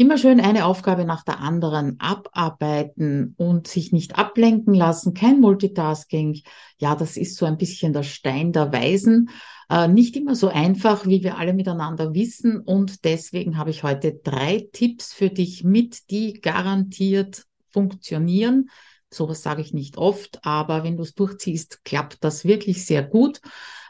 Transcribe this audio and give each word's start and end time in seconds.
Immer 0.00 0.16
schön 0.16 0.38
eine 0.38 0.64
Aufgabe 0.64 1.04
nach 1.04 1.24
der 1.24 1.40
anderen 1.40 1.98
abarbeiten 1.98 3.34
und 3.36 3.66
sich 3.66 3.90
nicht 3.90 4.16
ablenken 4.16 4.72
lassen, 4.72 5.12
kein 5.12 5.40
Multitasking. 5.40 6.40
Ja, 6.78 6.94
das 6.94 7.16
ist 7.16 7.36
so 7.36 7.46
ein 7.46 7.58
bisschen 7.58 7.92
der 7.92 8.04
Stein 8.04 8.52
der 8.52 8.72
Weisen. 8.72 9.30
Äh, 9.68 9.88
nicht 9.88 10.14
immer 10.14 10.36
so 10.36 10.50
einfach, 10.50 11.04
wie 11.06 11.24
wir 11.24 11.36
alle 11.36 11.52
miteinander 11.52 12.14
wissen. 12.14 12.60
Und 12.60 13.04
deswegen 13.04 13.58
habe 13.58 13.70
ich 13.70 13.82
heute 13.82 14.20
drei 14.22 14.68
Tipps 14.72 15.12
für 15.12 15.30
dich 15.30 15.64
mit, 15.64 16.12
die 16.12 16.34
garantiert 16.34 17.46
funktionieren. 17.68 18.70
Sowas 19.10 19.42
sage 19.42 19.62
ich 19.62 19.74
nicht 19.74 19.96
oft, 19.96 20.38
aber 20.46 20.84
wenn 20.84 20.96
du 20.96 21.02
es 21.02 21.14
durchziehst, 21.14 21.84
klappt 21.84 22.22
das 22.22 22.44
wirklich 22.44 22.86
sehr 22.86 23.02
gut, 23.02 23.40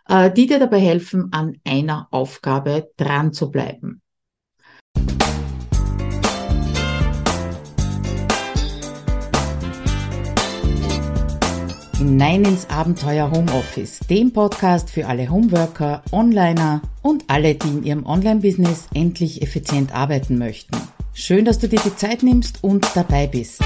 äh, 0.09 0.33
die 0.33 0.47
dir 0.47 0.59
dabei 0.59 0.81
helfen, 0.81 1.35
an 1.35 1.59
einer 1.67 2.09
Aufgabe 2.13 2.93
dran 2.97 3.35
zu 3.35 3.51
bleiben. 3.51 4.01
Hinein 11.99 12.45
ins 12.45 12.71
Abenteuer 12.71 13.29
Homeoffice, 13.33 13.99
dem 14.09 14.33
Podcast 14.33 14.89
für 14.89 15.09
alle 15.09 15.29
Homeworker, 15.29 16.05
Onliner 16.13 16.81
und 17.03 17.25
alle, 17.27 17.57
die 17.57 17.69
in 17.69 17.83
ihrem 17.83 18.07
Online-Business 18.07 18.87
endlich 18.95 19.43
effizient 19.43 19.93
arbeiten 19.93 20.39
möchten. 20.39 20.77
Schön, 21.13 21.45
dass 21.45 21.59
du 21.59 21.69
dir 21.69 21.81
die 21.85 21.97
Zeit 21.97 22.23
nimmst 22.23 22.63
und 22.63 22.87
dabei 22.95 23.27
bist. 23.27 23.65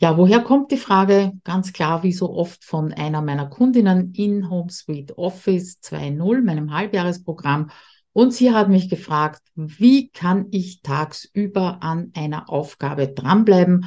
Ja, 0.00 0.16
woher 0.16 0.40
kommt 0.40 0.70
die 0.70 0.78
Frage? 0.78 1.32
Ganz 1.44 1.74
klar, 1.74 2.02
wie 2.02 2.12
so 2.12 2.32
oft 2.32 2.64
von 2.64 2.94
einer 2.94 3.20
meiner 3.20 3.50
Kundinnen 3.50 4.14
in 4.14 4.48
HomeSuite 4.48 5.18
Office 5.18 5.80
2.0, 5.82 6.42
meinem 6.42 6.72
Halbjahresprogramm. 6.72 7.68
Und 8.14 8.32
sie 8.32 8.52
hat 8.52 8.70
mich 8.70 8.88
gefragt, 8.88 9.42
wie 9.54 10.08
kann 10.08 10.46
ich 10.50 10.80
tagsüber 10.80 11.82
an 11.82 12.10
einer 12.14 12.48
Aufgabe 12.48 13.08
dranbleiben 13.08 13.84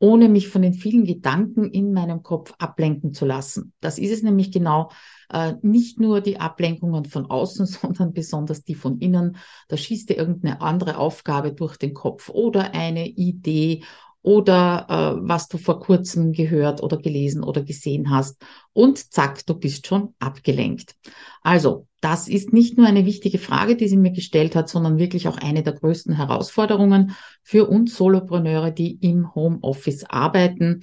ohne 0.00 0.28
mich 0.28 0.48
von 0.48 0.62
den 0.62 0.72
vielen 0.72 1.04
Gedanken 1.04 1.70
in 1.70 1.92
meinem 1.92 2.22
Kopf 2.22 2.54
ablenken 2.58 3.12
zu 3.12 3.26
lassen. 3.26 3.74
Das 3.80 3.98
ist 3.98 4.10
es 4.10 4.22
nämlich 4.22 4.50
genau. 4.50 4.90
Äh, 5.28 5.54
nicht 5.62 6.00
nur 6.00 6.22
die 6.22 6.40
Ablenkungen 6.40 7.04
von 7.04 7.26
außen, 7.26 7.66
sondern 7.66 8.12
besonders 8.12 8.64
die 8.64 8.74
von 8.74 8.98
innen. 8.98 9.36
Da 9.68 9.76
schießt 9.76 10.08
dir 10.08 10.16
irgendeine 10.16 10.60
andere 10.62 10.96
Aufgabe 10.98 11.52
durch 11.52 11.76
den 11.76 11.94
Kopf 11.94 12.30
oder 12.30 12.74
eine 12.74 13.06
Idee 13.06 13.84
oder 14.22 14.86
äh, 14.88 15.28
was 15.28 15.48
du 15.48 15.58
vor 15.58 15.80
kurzem 15.80 16.32
gehört 16.32 16.82
oder 16.82 16.98
gelesen 16.98 17.42
oder 17.42 17.62
gesehen 17.62 18.10
hast. 18.10 18.42
Und 18.72 19.12
zack, 19.12 19.46
du 19.46 19.54
bist 19.54 19.86
schon 19.86 20.14
abgelenkt. 20.18 20.94
Also, 21.42 21.86
das 22.00 22.28
ist 22.28 22.52
nicht 22.52 22.78
nur 22.78 22.86
eine 22.86 23.04
wichtige 23.04 23.38
Frage, 23.38 23.76
die 23.76 23.88
sie 23.88 23.96
mir 23.96 24.12
gestellt 24.12 24.56
hat, 24.56 24.68
sondern 24.68 24.98
wirklich 24.98 25.28
auch 25.28 25.36
eine 25.36 25.62
der 25.62 25.74
größten 25.74 26.14
Herausforderungen 26.14 27.14
für 27.42 27.68
uns 27.68 27.96
Solopreneure, 27.96 28.70
die 28.70 28.94
im 28.94 29.34
Homeoffice 29.34 30.04
arbeiten. 30.04 30.80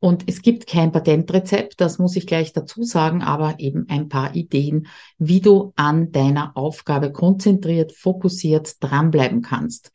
Und 0.00 0.24
es 0.26 0.42
gibt 0.42 0.66
kein 0.66 0.92
Patentrezept, 0.92 1.80
das 1.80 1.98
muss 1.98 2.14
ich 2.16 2.26
gleich 2.26 2.52
dazu 2.52 2.84
sagen, 2.84 3.22
aber 3.22 3.58
eben 3.58 3.86
ein 3.88 4.08
paar 4.08 4.34
Ideen, 4.36 4.86
wie 5.18 5.40
du 5.40 5.72
an 5.74 6.12
deiner 6.12 6.56
Aufgabe 6.56 7.10
konzentriert, 7.10 7.92
fokussiert 7.92 8.76
dranbleiben 8.80 9.42
kannst. 9.42 9.90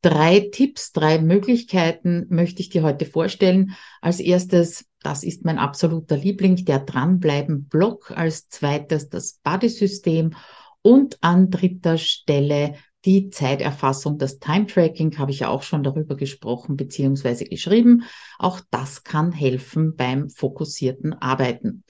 Drei 0.00 0.48
Tipps, 0.52 0.92
drei 0.92 1.18
Möglichkeiten 1.18 2.26
möchte 2.28 2.62
ich 2.62 2.68
dir 2.68 2.84
heute 2.84 3.04
vorstellen. 3.04 3.74
Als 4.00 4.20
erstes, 4.20 4.86
das 5.02 5.24
ist 5.24 5.44
mein 5.44 5.58
absoluter 5.58 6.16
Liebling, 6.16 6.64
der 6.64 6.78
Dranbleiben-Block. 6.78 8.12
Als 8.12 8.48
zweites 8.48 9.08
das 9.08 9.40
Buddy-System 9.42 10.34
und 10.82 11.18
an 11.20 11.50
dritter 11.50 11.98
Stelle 11.98 12.74
die 13.04 13.30
Zeiterfassung, 13.30 14.18
das 14.18 14.38
Time-Tracking, 14.38 15.18
habe 15.18 15.30
ich 15.32 15.40
ja 15.40 15.48
auch 15.48 15.62
schon 15.62 15.82
darüber 15.82 16.16
gesprochen 16.16 16.76
bzw. 16.76 17.44
geschrieben. 17.44 18.04
Auch 18.38 18.60
das 18.70 19.02
kann 19.02 19.32
helfen 19.32 19.96
beim 19.96 20.30
fokussierten 20.30 21.12
Arbeiten. 21.14 21.84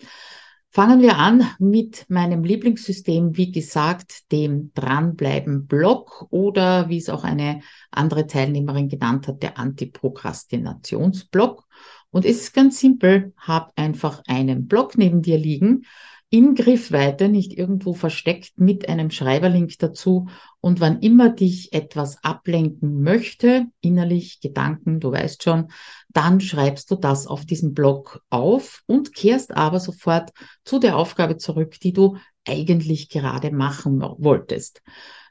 Fangen 0.70 1.00
wir 1.00 1.16
an 1.16 1.48
mit 1.58 2.04
meinem 2.08 2.44
Lieblingssystem, 2.44 3.38
wie 3.38 3.52
gesagt, 3.52 4.30
dem 4.30 4.70
Dranbleiben-Block 4.74 6.26
oder 6.30 6.90
wie 6.90 6.98
es 6.98 7.08
auch 7.08 7.24
eine 7.24 7.62
andere 7.90 8.26
Teilnehmerin 8.26 8.90
genannt 8.90 9.28
hat, 9.28 9.42
der 9.42 9.56
Antiprokrastinationsblock. 9.58 11.64
Und 12.10 12.26
es 12.26 12.42
ist 12.42 12.54
ganz 12.54 12.78
simpel, 12.78 13.32
hab 13.38 13.72
einfach 13.76 14.22
einen 14.26 14.66
Block 14.66 14.98
neben 14.98 15.22
dir 15.22 15.38
liegen, 15.38 15.86
in 16.30 16.54
Griffweite, 16.54 17.28
nicht 17.28 17.56
irgendwo 17.56 17.94
versteckt 17.94 18.52
mit 18.56 18.88
einem 18.88 19.10
Schreiberlink 19.10 19.78
dazu. 19.78 20.28
Und 20.60 20.80
wann 20.80 21.00
immer 21.00 21.30
dich 21.30 21.72
etwas 21.72 22.22
ablenken 22.22 23.02
möchte, 23.02 23.66
innerlich, 23.80 24.40
Gedanken, 24.40 25.00
du 25.00 25.12
weißt 25.12 25.42
schon, 25.42 25.68
dann 26.08 26.40
schreibst 26.40 26.90
du 26.90 26.96
das 26.96 27.26
auf 27.26 27.46
diesem 27.46 27.72
Blog 27.72 28.22
auf 28.28 28.82
und 28.86 29.14
kehrst 29.14 29.56
aber 29.56 29.80
sofort 29.80 30.30
zu 30.64 30.78
der 30.78 30.96
Aufgabe 30.96 31.38
zurück, 31.38 31.80
die 31.80 31.92
du 31.92 32.16
eigentlich 32.46 33.08
gerade 33.08 33.50
machen 33.50 34.00
wolltest. 34.00 34.82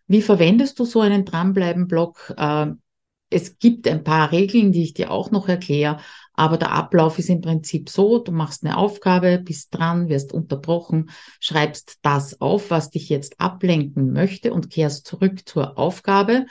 Wie 0.07 0.22
verwendest 0.22 0.80
du 0.80 0.86
so 0.86 1.02
einen 1.02 1.25
Dranbleiben-Blog? 1.25 2.34
Äh, 2.38 2.68
es 3.30 3.59
gibt 3.59 3.88
ein 3.88 4.03
paar 4.03 4.31
Regeln, 4.31 4.72
die 4.72 4.84
ich 4.84 4.94
dir 4.94 5.12
auch 5.12 5.31
noch 5.31 5.50
erkläre, 5.50 6.00
aber 6.38 6.58
der 6.58 6.72
Ablauf 6.72 7.18
ist 7.18 7.30
im 7.30 7.42
Prinzip 7.42 7.90
so, 7.90 8.20
du 8.20 8.31
machst 8.31 8.64
eine 8.64 8.78
Aufgabe, 8.78 9.40
bist 9.40 9.74
dran, 9.75 10.08
wirst 10.08 10.31
unterbrochen, 10.31 11.09
schreibst 11.40 11.98
das 12.03 12.40
auf, 12.40 12.70
was 12.70 12.92
dich 12.92 13.09
jetzt 13.09 13.42
ablenken 13.42 14.14
möchte 14.14 14.53
und 14.53 14.70
kehrst 14.70 15.08
zurück 15.08 15.50
zur 15.50 15.80
Aufgabe. 15.80 16.46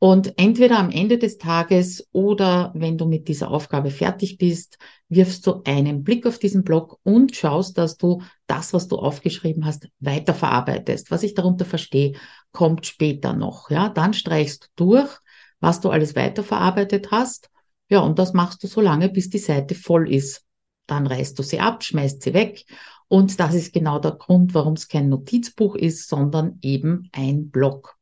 Und 0.00 0.36
entweder 0.36 0.78
am 0.78 0.90
Ende 0.90 1.16
des 1.16 1.38
Tages 1.38 2.08
oder 2.10 2.72
wenn 2.74 2.98
du 2.98 3.06
mit 3.06 3.28
dieser 3.28 3.52
Aufgabe 3.52 3.90
fertig 3.90 4.36
bist, 4.36 4.78
wirfst 5.08 5.46
du 5.46 5.62
einen 5.64 6.02
Blick 6.02 6.26
auf 6.26 6.38
diesen 6.38 6.64
Blog 6.64 6.98
und 7.04 7.36
schaust, 7.36 7.78
dass 7.78 7.98
du 7.98 8.22
das, 8.48 8.72
was 8.72 8.88
du 8.88 8.96
aufgeschrieben 8.96 9.64
hast, 9.64 9.88
weiterverarbeitest. 10.00 11.12
Was 11.12 11.22
ich 11.22 11.34
darunter 11.34 11.66
verstehe, 11.66 12.14
kommt 12.50 12.84
später 12.84 13.32
noch. 13.32 13.70
Ja, 13.70 13.90
dann 13.90 14.12
streichst 14.12 14.70
du 14.74 14.86
durch, 14.86 15.18
was 15.60 15.80
du 15.80 15.90
alles 15.90 16.16
weiterverarbeitet 16.16 17.12
hast 17.12 17.49
ja, 17.90 18.00
und 18.00 18.18
das 18.18 18.32
machst 18.32 18.62
du 18.62 18.68
so 18.68 18.80
lange, 18.80 19.08
bis 19.08 19.28
die 19.28 19.38
Seite 19.38 19.74
voll 19.74 20.10
ist. 20.12 20.46
Dann 20.86 21.06
reißt 21.06 21.38
du 21.38 21.42
sie 21.42 21.60
ab, 21.60 21.82
schmeißt 21.84 22.22
sie 22.22 22.32
weg. 22.32 22.64
Und 23.08 23.40
das 23.40 23.54
ist 23.54 23.74
genau 23.74 23.98
der 23.98 24.12
Grund, 24.12 24.54
warum 24.54 24.74
es 24.74 24.88
kein 24.88 25.08
Notizbuch 25.08 25.74
ist, 25.74 26.08
sondern 26.08 26.58
eben 26.62 27.08
ein 27.12 27.50
Blog. 27.50 27.96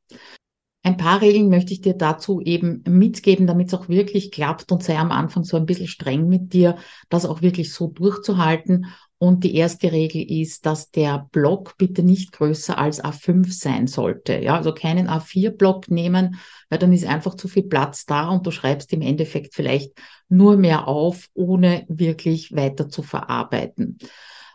Ein 0.82 0.98
paar 0.98 1.22
Regeln 1.22 1.48
möchte 1.48 1.72
ich 1.72 1.80
dir 1.80 1.94
dazu 1.94 2.40
eben 2.40 2.82
mitgeben, 2.86 3.46
damit 3.46 3.68
es 3.68 3.74
auch 3.74 3.88
wirklich 3.88 4.30
klappt 4.30 4.70
und 4.70 4.82
sei 4.82 4.98
am 4.98 5.10
Anfang 5.10 5.44
so 5.44 5.56
ein 5.56 5.66
bisschen 5.66 5.88
streng 5.88 6.28
mit 6.28 6.52
dir, 6.52 6.76
das 7.08 7.26
auch 7.26 7.42
wirklich 7.42 7.72
so 7.72 7.88
durchzuhalten 7.88 8.86
und 9.18 9.42
die 9.42 9.56
erste 9.56 9.90
Regel 9.90 10.22
ist, 10.22 10.64
dass 10.64 10.90
der 10.90 11.28
Block 11.32 11.76
bitte 11.76 12.04
nicht 12.04 12.32
größer 12.32 12.78
als 12.78 13.02
A5 13.02 13.52
sein 13.52 13.88
sollte. 13.88 14.38
Ja, 14.38 14.56
also 14.56 14.72
keinen 14.72 15.08
A4-Block 15.08 15.90
nehmen, 15.90 16.36
weil 16.70 16.78
dann 16.78 16.92
ist 16.92 17.04
einfach 17.04 17.34
zu 17.34 17.48
viel 17.48 17.64
Platz 17.64 18.06
da 18.06 18.28
und 18.28 18.46
du 18.46 18.52
schreibst 18.52 18.92
im 18.92 19.02
Endeffekt 19.02 19.54
vielleicht 19.54 19.92
nur 20.28 20.56
mehr 20.56 20.86
auf, 20.86 21.28
ohne 21.34 21.84
wirklich 21.88 22.54
weiter 22.54 22.88
zu 22.88 23.02
verarbeiten. 23.02 23.98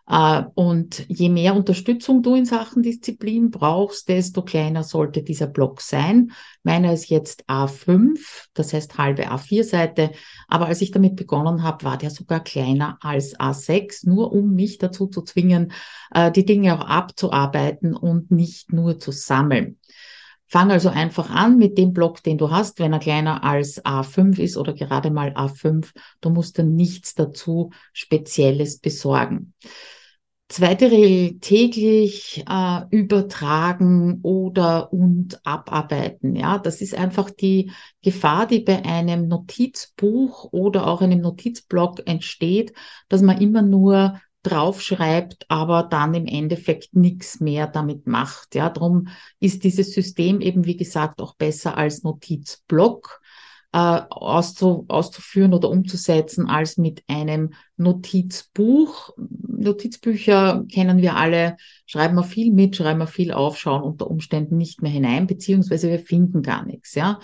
Äh, 0.07 0.43
und 0.55 1.05
je 1.07 1.29
mehr 1.29 1.55
Unterstützung 1.55 2.21
du 2.23 2.35
in 2.35 2.45
Sachen 2.45 2.83
Disziplin 2.83 3.51
brauchst, 3.51 4.09
desto 4.09 4.41
kleiner 4.43 4.83
sollte 4.83 5.23
dieser 5.23 5.47
Block 5.47 5.81
sein. 5.81 6.31
Meiner 6.63 6.93
ist 6.93 7.09
jetzt 7.09 7.49
A5, 7.49 8.47
das 8.53 8.73
heißt 8.73 8.97
halbe 8.97 9.31
A4-Seite. 9.31 10.11
Aber 10.47 10.67
als 10.67 10.81
ich 10.81 10.91
damit 10.91 11.15
begonnen 11.15 11.63
habe, 11.63 11.85
war 11.85 11.97
der 11.97 12.09
sogar 12.09 12.41
kleiner 12.41 12.97
als 13.01 13.39
A6, 13.39 14.07
nur 14.09 14.33
um 14.33 14.53
mich 14.53 14.77
dazu 14.77 15.07
zu 15.07 15.21
zwingen, 15.21 15.71
äh, 16.13 16.31
die 16.31 16.45
Dinge 16.45 16.77
auch 16.77 16.85
abzuarbeiten 16.85 17.95
und 17.95 18.31
nicht 18.31 18.73
nur 18.73 18.99
zu 18.99 19.11
sammeln. 19.11 19.77
Fang 20.53 20.69
also 20.69 20.89
einfach 20.89 21.31
an 21.31 21.57
mit 21.57 21.79
dem 21.79 21.93
Block, 21.93 22.21
den 22.21 22.37
du 22.37 22.51
hast, 22.51 22.77
wenn 22.77 22.93
er 22.93 22.99
kleiner 22.99 23.43
als 23.43 23.83
A5 23.83 24.37
ist 24.37 24.55
oder 24.55 24.73
gerade 24.73 25.09
mal 25.09 25.29
A5. 25.29 25.91
Du 26.21 26.29
musst 26.29 26.59
dann 26.59 26.75
nichts 26.75 27.15
dazu 27.15 27.71
Spezielles 27.91 28.77
besorgen. 28.77 29.55
Zweite 30.53 30.91
Regel, 30.91 31.39
täglich 31.39 32.45
äh, 32.47 32.81
übertragen 32.91 34.19
oder 34.21 34.93
und 34.93 35.43
abarbeiten. 35.43 36.35
Ja, 36.35 36.59
das 36.59 36.79
ist 36.79 36.93
einfach 36.93 37.31
die 37.31 37.71
Gefahr, 38.03 38.45
die 38.45 38.59
bei 38.59 38.85
einem 38.85 39.27
Notizbuch 39.27 40.49
oder 40.51 40.85
auch 40.85 41.01
einem 41.01 41.21
Notizblock 41.21 42.07
entsteht, 42.07 42.71
dass 43.09 43.23
man 43.23 43.41
immer 43.41 43.63
nur 43.63 44.21
draufschreibt, 44.43 45.45
aber 45.49 45.81
dann 45.81 46.13
im 46.13 46.27
Endeffekt 46.27 46.95
nichts 46.95 47.39
mehr 47.39 47.65
damit 47.65 48.05
macht. 48.05 48.53
Ja, 48.53 48.69
darum 48.69 49.07
ist 49.39 49.63
dieses 49.63 49.91
System 49.91 50.39
eben, 50.39 50.65
wie 50.65 50.77
gesagt, 50.77 51.19
auch 51.19 51.33
besser 51.33 51.77
als 51.77 52.03
Notizblock. 52.03 53.21
Äh, 53.73 54.01
auszu, 54.09 54.85
auszuführen 54.87 55.53
oder 55.53 55.69
umzusetzen 55.69 56.47
als 56.47 56.77
mit 56.77 57.03
einem 57.07 57.53
Notizbuch. 57.75 59.09
Notizbücher 59.17 60.63
kennen 60.71 60.99
wir 60.99 61.15
alle, 61.15 61.57
schreiben 61.87 62.15
wir 62.15 62.23
viel 62.23 62.53
mit, 62.53 62.75
schreiben 62.75 62.99
wir 62.99 63.07
viel 63.07 63.33
auf, 63.33 63.57
schauen 63.57 63.81
unter 63.81 64.09
Umständen 64.09 64.57
nicht 64.57 64.83
mehr 64.83 64.91
hinein, 64.91 65.25
beziehungsweise 65.25 65.89
wir 65.89 65.99
finden 65.99 66.43
gar 66.43 66.65
nichts, 66.65 66.93
ja. 66.93 67.19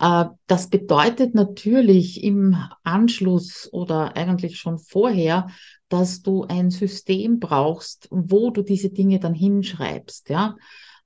Äh, 0.00 0.24
das 0.46 0.70
bedeutet 0.70 1.34
natürlich 1.34 2.24
im 2.24 2.56
Anschluss 2.82 3.68
oder 3.70 4.16
eigentlich 4.16 4.58
schon 4.58 4.78
vorher, 4.78 5.48
dass 5.90 6.22
du 6.22 6.44
ein 6.44 6.70
System 6.70 7.40
brauchst, 7.40 8.08
wo 8.10 8.50
du 8.50 8.62
diese 8.62 8.88
Dinge 8.88 9.20
dann 9.20 9.34
hinschreibst, 9.34 10.30
ja. 10.30 10.56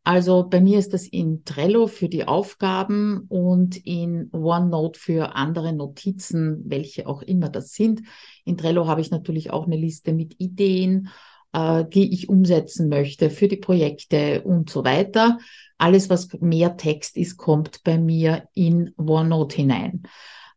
Also 0.09 0.43
bei 0.49 0.63
mir 0.63 0.79
ist 0.79 0.95
das 0.95 1.07
in 1.07 1.45
Trello 1.45 1.87
für 1.87 2.09
die 2.09 2.27
Aufgaben 2.27 3.27
und 3.29 3.77
in 3.77 4.31
OneNote 4.33 4.99
für 4.99 5.37
andere 5.37 5.75
Notizen, 5.75 6.63
welche 6.65 7.07
auch 7.07 7.21
immer 7.21 7.51
das 7.51 7.75
sind. 7.75 8.01
In 8.47 8.57
Trello 8.57 8.87
habe 8.87 9.03
ich 9.03 9.11
natürlich 9.11 9.51
auch 9.51 9.67
eine 9.67 9.77
Liste 9.77 10.15
mit 10.15 10.41
Ideen, 10.41 11.11
äh, 11.53 11.85
die 11.85 12.15
ich 12.15 12.31
umsetzen 12.31 12.89
möchte 12.89 13.29
für 13.29 13.49
die 13.49 13.59
Projekte 13.59 14.41
und 14.45 14.71
so 14.71 14.83
weiter. 14.83 15.37
Alles, 15.77 16.09
was 16.09 16.33
mehr 16.41 16.79
Text 16.79 17.19
ist, 17.19 17.37
kommt 17.37 17.85
bei 17.85 17.99
mir 17.99 18.49
in 18.55 18.95
OneNote 18.97 19.57
hinein. 19.57 20.05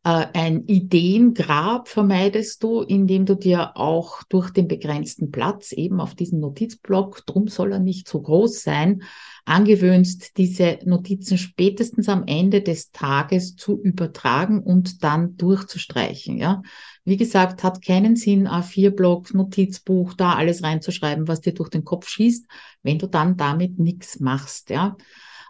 Äh, 0.04 0.26
ein 0.34 0.66
Ideengrab 0.66 1.88
vermeidest 1.88 2.64
du, 2.64 2.82
indem 2.82 3.26
du 3.28 3.36
dir 3.36 3.78
auch 3.78 4.24
durch 4.24 4.50
den 4.50 4.68
begrenzten 4.68 5.30
Platz 5.30 5.72
eben 5.74 6.02
auf 6.02 6.16
diesen 6.16 6.40
Notizblock, 6.40 7.24
drum 7.28 7.48
soll 7.48 7.74
er 7.74 7.80
nicht 7.80 8.08
so 8.08 8.20
groß 8.22 8.64
sein, 8.64 9.04
angewöhnst, 9.46 10.38
diese 10.38 10.80
Notizen 10.86 11.38
spätestens 11.38 12.10
am 12.10 12.24
Ende 12.26 12.62
des 12.62 12.92
Tages 12.92 13.56
zu 13.56 13.80
übertragen 13.80 14.64
und 14.64 15.04
dann 15.04 15.38
durchzustreichen. 15.38 16.38
Ja, 16.38 16.64
wie 17.04 17.18
gesagt, 17.18 17.64
hat 17.64 17.86
keinen 17.86 18.16
Sinn, 18.16 18.48
A4-Block, 18.48 19.36
Notizbuch, 19.36 20.14
da 20.16 20.34
alles 20.34 20.64
reinzuschreiben, 20.64 21.28
was 21.28 21.42
dir 21.42 21.54
durch 21.54 21.70
den 21.70 21.84
Kopf 21.84 22.08
schießt, 22.08 22.48
wenn 22.82 22.98
du 22.98 23.06
dann 23.08 23.38
damit 23.38 23.78
nichts 23.78 24.20
machst. 24.20 24.72
Ja, 24.72 24.96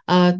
äh, 0.06 0.34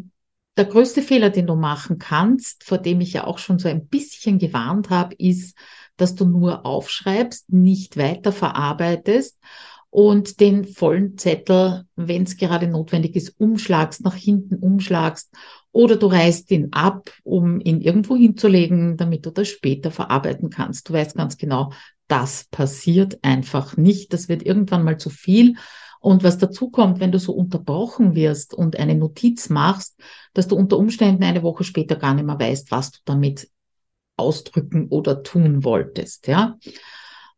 der 0.57 0.65
größte 0.65 1.01
Fehler, 1.01 1.29
den 1.29 1.47
du 1.47 1.55
machen 1.55 1.97
kannst, 1.97 2.63
vor 2.63 2.77
dem 2.77 3.01
ich 3.01 3.13
ja 3.13 3.25
auch 3.25 3.39
schon 3.39 3.59
so 3.59 3.67
ein 3.67 3.87
bisschen 3.87 4.37
gewarnt 4.37 4.89
habe, 4.89 5.15
ist, 5.15 5.57
dass 5.97 6.15
du 6.15 6.25
nur 6.25 6.65
aufschreibst, 6.65 7.51
nicht 7.51 7.97
weiter 7.97 8.31
verarbeitest 8.31 9.37
und 9.89 10.39
den 10.39 10.65
vollen 10.65 11.17
Zettel, 11.17 11.85
wenn 11.95 12.23
es 12.23 12.37
gerade 12.37 12.67
notwendig 12.67 13.15
ist, 13.15 13.39
umschlagst, 13.39 14.03
nach 14.03 14.15
hinten 14.15 14.55
umschlagst 14.55 15.31
oder 15.71 15.95
du 15.97 16.07
reißt 16.07 16.49
ihn 16.51 16.71
ab, 16.71 17.11
um 17.23 17.59
ihn 17.59 17.81
irgendwo 17.81 18.15
hinzulegen, 18.15 18.97
damit 18.97 19.25
du 19.25 19.31
das 19.31 19.49
später 19.49 19.91
verarbeiten 19.91 20.49
kannst. 20.49 20.89
Du 20.89 20.93
weißt 20.93 21.15
ganz 21.15 21.37
genau, 21.37 21.71
das 22.07 22.45
passiert 22.45 23.19
einfach 23.23 23.77
nicht. 23.77 24.13
Das 24.13 24.29
wird 24.29 24.43
irgendwann 24.43 24.83
mal 24.83 24.97
zu 24.97 25.09
viel 25.09 25.57
und 26.03 26.21
was 26.21 26.37
dazu 26.37 26.69
kommt, 26.69 26.99
wenn 26.99 27.13
du 27.13 27.17
so 27.17 27.31
unterbrochen 27.31 28.13
wirst 28.13 28.53
und 28.53 28.77
eine 28.77 28.93
Notiz 28.93 29.47
machst, 29.47 29.97
dass 30.33 30.49
du 30.49 30.57
unter 30.57 30.77
Umständen 30.77 31.23
eine 31.23 31.43
Woche 31.43 31.63
später 31.63 31.95
gar 31.95 32.13
nicht 32.13 32.25
mehr 32.25 32.37
weißt, 32.37 32.71
was 32.71 32.91
du 32.91 32.99
damit 33.05 33.49
ausdrücken 34.17 34.89
oder 34.89 35.23
tun 35.23 35.63
wolltest, 35.63 36.27
ja. 36.27 36.57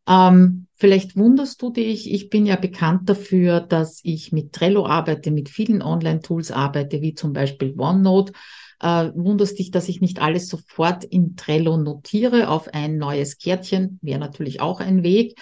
Ähm, 0.08 0.66
vielleicht 0.74 1.16
wunderst 1.16 1.62
du 1.62 1.70
dich, 1.70 2.12
ich 2.12 2.28
bin 2.28 2.44
ja 2.44 2.56
bekannt 2.56 3.08
dafür, 3.08 3.60
dass 3.60 4.00
ich 4.02 4.32
mit 4.32 4.52
Trello 4.52 4.84
arbeite, 4.84 5.30
mit 5.30 5.48
vielen 5.48 5.80
Online-Tools 5.80 6.50
arbeite, 6.50 7.00
wie 7.02 7.14
zum 7.14 7.32
Beispiel 7.32 7.72
OneNote. 7.78 8.32
Äh, 8.80 9.12
wunderst 9.14 9.60
dich, 9.60 9.70
dass 9.70 9.88
ich 9.88 10.00
nicht 10.00 10.20
alles 10.20 10.48
sofort 10.48 11.04
in 11.04 11.36
Trello 11.36 11.76
notiere 11.76 12.48
auf 12.48 12.74
ein 12.74 12.98
neues 12.98 13.38
Kärtchen, 13.38 14.00
wäre 14.02 14.18
natürlich 14.18 14.60
auch 14.60 14.80
ein 14.80 15.04
Weg. 15.04 15.38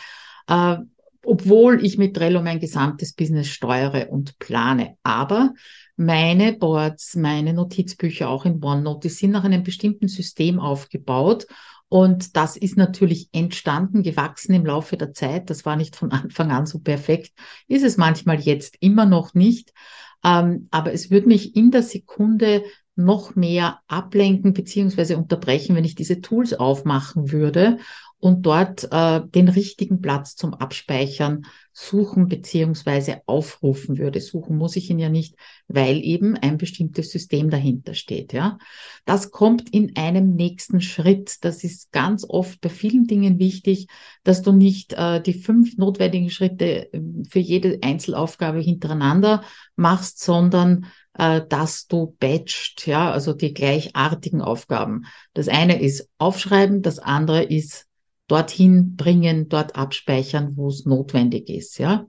Äh, 0.46 0.76
obwohl 1.24 1.84
ich 1.84 1.98
mit 1.98 2.14
Trello 2.14 2.42
mein 2.42 2.60
gesamtes 2.60 3.12
Business 3.12 3.48
steuere 3.48 4.10
und 4.10 4.38
plane. 4.38 4.96
Aber 5.02 5.54
meine 5.96 6.52
Boards, 6.52 7.16
meine 7.16 7.52
Notizbücher 7.52 8.28
auch 8.28 8.44
in 8.44 8.62
OneNote, 8.62 9.08
die 9.08 9.14
sind 9.14 9.30
nach 9.30 9.44
einem 9.44 9.62
bestimmten 9.62 10.08
System 10.08 10.58
aufgebaut. 10.58 11.46
Und 11.88 12.36
das 12.36 12.56
ist 12.56 12.76
natürlich 12.76 13.28
entstanden, 13.32 14.02
gewachsen 14.02 14.54
im 14.54 14.66
Laufe 14.66 14.96
der 14.96 15.12
Zeit. 15.12 15.50
Das 15.50 15.64
war 15.64 15.76
nicht 15.76 15.96
von 15.96 16.10
Anfang 16.12 16.50
an 16.50 16.66
so 16.66 16.80
perfekt. 16.80 17.32
Ist 17.68 17.84
es 17.84 17.96
manchmal 17.96 18.40
jetzt 18.40 18.76
immer 18.80 19.06
noch 19.06 19.34
nicht. 19.34 19.72
Ähm, 20.24 20.68
aber 20.70 20.92
es 20.92 21.10
würde 21.10 21.28
mich 21.28 21.54
in 21.54 21.70
der 21.70 21.82
Sekunde 21.82 22.64
noch 22.96 23.34
mehr 23.34 23.80
ablenken 23.88 24.52
beziehungsweise 24.52 25.16
unterbrechen, 25.16 25.74
wenn 25.76 25.84
ich 25.84 25.94
diese 25.94 26.20
Tools 26.20 26.54
aufmachen 26.54 27.32
würde 27.32 27.78
und 28.24 28.46
dort 28.46 28.88
äh, 28.90 29.20
den 29.34 29.48
richtigen 29.48 30.00
Platz 30.00 30.34
zum 30.34 30.54
Abspeichern 30.54 31.44
suchen 31.74 32.26
beziehungsweise 32.26 33.20
aufrufen 33.26 33.98
würde. 33.98 34.22
Suchen 34.22 34.56
muss 34.56 34.76
ich 34.76 34.88
ihn 34.88 34.98
ja 34.98 35.10
nicht, 35.10 35.34
weil 35.68 36.02
eben 36.02 36.34
ein 36.34 36.56
bestimmtes 36.56 37.10
System 37.10 37.50
dahinter 37.50 37.92
steht. 37.92 38.32
Ja, 38.32 38.56
das 39.04 39.30
kommt 39.30 39.74
in 39.74 39.94
einem 39.96 40.36
nächsten 40.36 40.80
Schritt. 40.80 41.44
Das 41.44 41.64
ist 41.64 41.92
ganz 41.92 42.24
oft 42.26 42.62
bei 42.62 42.70
vielen 42.70 43.06
Dingen 43.06 43.38
wichtig, 43.38 43.88
dass 44.22 44.40
du 44.40 44.52
nicht 44.52 44.94
äh, 44.94 45.20
die 45.20 45.34
fünf 45.34 45.76
notwendigen 45.76 46.30
Schritte 46.30 46.88
ähm, 46.94 47.26
für 47.28 47.40
jede 47.40 47.80
Einzelaufgabe 47.82 48.60
hintereinander 48.60 49.44
machst, 49.76 50.24
sondern 50.24 50.86
äh, 51.18 51.42
dass 51.46 51.88
du 51.88 52.16
batcht, 52.18 52.86
ja, 52.86 53.12
also 53.12 53.34
die 53.34 53.52
gleichartigen 53.52 54.40
Aufgaben. 54.40 55.04
Das 55.34 55.48
eine 55.48 55.82
ist 55.82 56.08
aufschreiben, 56.16 56.80
das 56.80 56.98
andere 56.98 57.42
ist 57.42 57.86
dorthin 58.26 58.96
bringen, 58.96 59.48
dort 59.48 59.76
abspeichern, 59.76 60.56
wo 60.56 60.68
es 60.68 60.86
notwendig 60.86 61.48
ist, 61.48 61.78
ja. 61.78 62.06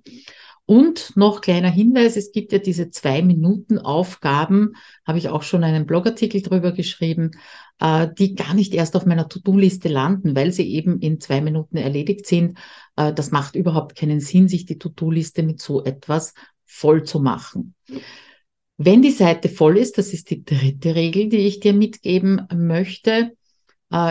Und 0.68 1.16
noch 1.16 1.42
kleiner 1.42 1.70
Hinweis, 1.70 2.18
es 2.18 2.32
gibt 2.32 2.52
ja 2.52 2.58
diese 2.58 2.90
zwei 2.90 3.22
Minuten 3.22 3.78
Aufgaben, 3.78 4.74
habe 5.06 5.20
ich 5.20 5.30
auch 5.30 5.44
schon 5.44 5.64
einen 5.64 5.86
Blogartikel 5.86 6.42
drüber 6.42 6.72
geschrieben, 6.72 7.32
äh, 7.80 8.08
die 8.18 8.34
gar 8.34 8.56
nicht 8.56 8.74
erst 8.74 8.96
auf 8.96 9.06
meiner 9.06 9.30
To-Do-Liste 9.30 9.90
landen, 9.90 10.36
weil 10.36 10.52
sie 10.52 10.68
eben 10.74 11.00
in 11.00 11.20
zwei 11.20 11.40
Minuten 11.40 11.78
erledigt 11.78 12.26
sind. 12.26 12.58
Äh, 12.96 13.14
das 13.14 13.30
macht 13.30 13.56
überhaupt 13.56 13.96
keinen 13.96 14.20
Sinn, 14.20 14.48
sich 14.48 14.66
die 14.66 14.80
To-Do-Liste 14.80 15.44
mit 15.44 15.62
so 15.62 15.84
etwas 15.84 16.34
voll 16.66 17.04
zu 17.04 17.20
machen. 17.20 17.76
Wenn 18.78 19.04
die 19.04 19.12
Seite 19.12 19.50
voll 19.50 19.78
ist, 19.78 20.00
das 20.00 20.14
ist 20.14 20.32
die 20.32 20.44
dritte 20.44 20.96
Regel, 20.96 21.30
die 21.30 21.38
ich 21.38 21.60
dir 21.60 21.74
mitgeben 21.74 22.48
möchte, 22.54 23.34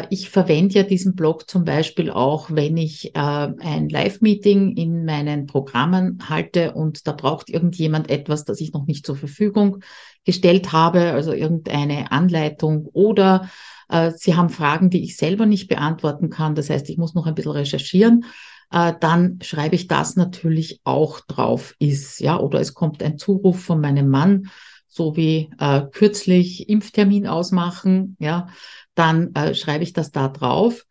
ich 0.09 0.31
verwende 0.31 0.75
ja 0.76 0.82
diesen 0.85 1.15
Blog 1.15 1.50
zum 1.50 1.65
Beispiel 1.65 2.11
auch, 2.11 2.49
wenn 2.50 2.76
ich 2.76 3.15
äh, 3.15 3.19
ein 3.19 3.88
Live-Meeting 3.88 4.76
in 4.76 5.05
meinen 5.05 5.47
Programmen 5.47 6.19
halte 6.29 6.73
und 6.73 7.06
da 7.06 7.12
braucht 7.12 7.50
irgendjemand 7.50 8.09
etwas, 8.09 8.44
das 8.44 8.61
ich 8.61 8.73
noch 8.73 8.87
nicht 8.87 9.05
zur 9.05 9.17
Verfügung 9.17 9.82
gestellt 10.25 10.73
habe, 10.73 11.12
also 11.12 11.32
irgendeine 11.32 12.12
Anleitung 12.12 12.87
oder 12.93 13.50
äh, 13.88 14.12
Sie 14.17 14.37
haben 14.37 14.49
Fragen, 14.49 14.91
die 14.91 15.03
ich 15.03 15.17
selber 15.17 15.44
nicht 15.44 15.69
beantworten 15.69 16.31
kann. 16.31 16.55
Das 16.55 16.70
heißt, 16.70 16.89
ich 16.89 16.96
muss 16.96 17.15
noch 17.15 17.27
ein 17.27 17.34
bisschen 17.34 17.53
recherchieren. 17.53 18.25
Dann 18.70 19.39
schreibe 19.41 19.77
ich 19.77 19.87
das 19.87 20.17
natürlich 20.17 20.81
auch 20.82 21.20
drauf 21.20 21.77
ist, 21.79 22.19
ja, 22.19 22.41
oder 22.41 22.60
es 22.60 22.75
kommt 22.75 23.05
ein 23.05 23.19
Zuruf 23.19 23.63
von 23.63 23.81
meinem 23.81 24.08
Mann, 24.08 24.51
so 24.94 25.17
wie 25.17 25.51
äh, 25.58 25.82
kürzlich 25.93 26.69
Impftermin 26.69 27.27
ausmachen, 27.27 28.17
ja, 28.20 28.48
dann 28.94 29.34
äh, 29.34 29.55
schreibe 29.55 29.84
ich 29.84 29.93
das 29.93 30.13
da 30.13 30.29
drauf. 30.29 30.86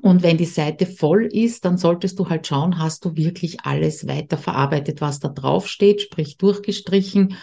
Und 0.00 0.22
wenn 0.22 0.36
die 0.36 0.44
Seite 0.44 0.86
voll 0.86 1.24
ist, 1.24 1.64
dann 1.64 1.76
solltest 1.76 2.18
du 2.18 2.28
halt 2.28 2.46
schauen, 2.46 2.78
hast 2.78 3.04
du 3.04 3.16
wirklich 3.16 3.60
alles 3.62 4.06
weiterverarbeitet, 4.06 5.00
was 5.00 5.18
da 5.18 5.28
drauf 5.28 5.66
steht, 5.66 6.02
sprich 6.02 6.36
durchgestrichen. 6.36 7.36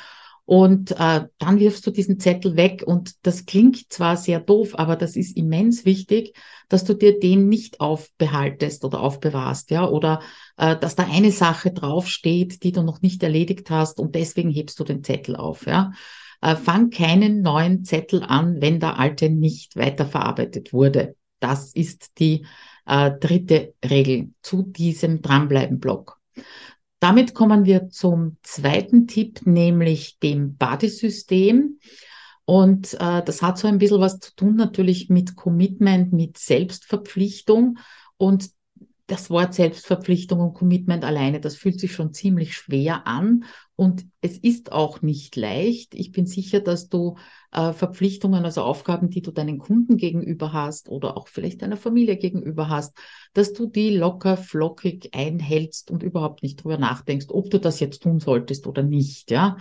Und 0.46 0.92
äh, 0.92 1.26
dann 1.40 1.60
wirfst 1.60 1.86
du 1.88 1.92
diesen 1.92 2.20
Zettel 2.20 2.56
weg. 2.56 2.84
Und 2.86 3.26
das 3.26 3.46
klingt 3.46 3.92
zwar 3.92 4.16
sehr 4.16 4.40
doof, 4.40 4.76
aber 4.76 4.96
das 4.96 5.16
ist 5.16 5.36
immens 5.36 5.86
wichtig, 5.86 6.36
dass 6.70 6.84
du 6.84 6.94
dir 6.94 7.20
den 7.20 7.50
nicht 7.50 7.80
aufbehaltest 7.80 8.86
oder 8.86 9.02
aufbewahrst, 9.02 9.72
ja, 9.72 9.88
oder 9.88 10.22
äh, 10.58 10.76
dass 10.78 10.96
da 10.96 11.08
eine 11.12 11.32
Sache 11.32 11.72
draufsteht, 11.72 12.64
die 12.64 12.72
du 12.72 12.84
noch 12.84 13.02
nicht 13.02 13.24
erledigt 13.24 13.70
hast 13.70 14.00
und 14.00 14.16
deswegen 14.16 14.52
hebst 14.52 14.80
du 14.80 14.84
den 14.84 15.04
Zettel 15.04 15.36
auf, 15.36 15.66
ja. 15.66 15.92
Äh, 16.42 16.56
fang 16.56 16.90
keinen 16.92 17.42
neuen 17.42 17.84
Zettel 17.84 18.24
an, 18.24 18.62
wenn 18.62 18.80
der 18.80 19.00
alte 19.00 19.30
nicht 19.30 19.76
weiterverarbeitet 19.76 20.74
wurde. 20.74 21.16
Das 21.40 21.74
ist 21.74 22.20
die 22.20 22.46
äh, 22.86 23.12
dritte 23.20 23.74
Regel 23.84 24.32
zu 24.42 24.64
diesem 24.64 25.22
Dranbleiben-Block. 25.22 26.20
Damit 27.06 27.36
kommen 27.36 27.66
wir 27.66 27.90
zum 27.90 28.38
zweiten 28.42 29.06
Tipp, 29.06 29.46
nämlich 29.46 30.18
dem 30.18 30.58
Badesystem. 30.58 31.78
Und 32.46 32.96
äh, 32.96 33.22
das 33.24 33.44
hat 33.44 33.60
so 33.60 33.68
ein 33.68 33.78
bisschen 33.78 34.02
was 34.02 34.20
zu 34.20 34.36
tun 34.36 34.56
natürlich 34.56 35.08
mit 35.08 35.36
Commitment, 35.36 36.14
mit 36.14 36.40
Selbstverpflichtung. 36.40 37.78
Und 38.18 38.50
das 39.06 39.30
Wort 39.30 39.54
Selbstverpflichtung 39.54 40.40
und 40.40 40.56
Commitment 40.56 41.04
alleine, 41.04 41.40
das 41.40 41.56
fühlt 41.56 41.80
sich 41.80 41.94
schon 41.94 42.12
ziemlich 42.12 42.56
schwer 42.56 43.06
an 43.06 43.44
Und 43.76 44.06
es 44.22 44.38
ist 44.38 44.72
auch 44.72 45.02
nicht 45.02 45.36
leicht. 45.36 45.96
Ich 45.96 46.12
bin 46.12 46.26
sicher, 46.26 46.62
dass 46.62 46.88
du 46.88 47.18
äh, 47.52 47.74
Verpflichtungen, 47.74 48.46
also 48.46 48.62
Aufgaben, 48.62 49.10
die 49.10 49.22
du 49.22 49.32
deinen 49.32 49.58
Kunden 49.58 49.98
gegenüber 49.98 50.54
hast 50.54 50.88
oder 50.88 51.18
auch 51.18 51.28
vielleicht 51.28 51.62
deiner 51.62 51.76
Familie 51.76 52.16
gegenüber 52.16 52.70
hast, 52.70 52.98
dass 53.34 53.52
du 53.52 53.66
die 53.66 53.96
locker 53.96 54.38
flockig 54.38 55.10
einhältst 55.14 55.92
und 55.92 56.04
überhaupt 56.04 56.42
nicht 56.42 56.64
drüber 56.64 56.78
nachdenkst, 56.78 57.28
ob 57.30 57.50
du 57.50 57.60
das 57.60 57.82
jetzt 57.82 58.04
tun 58.04 58.20
solltest 58.20 58.66
oder 58.66 58.82
nicht. 58.82 59.30
Ja. 59.30 59.58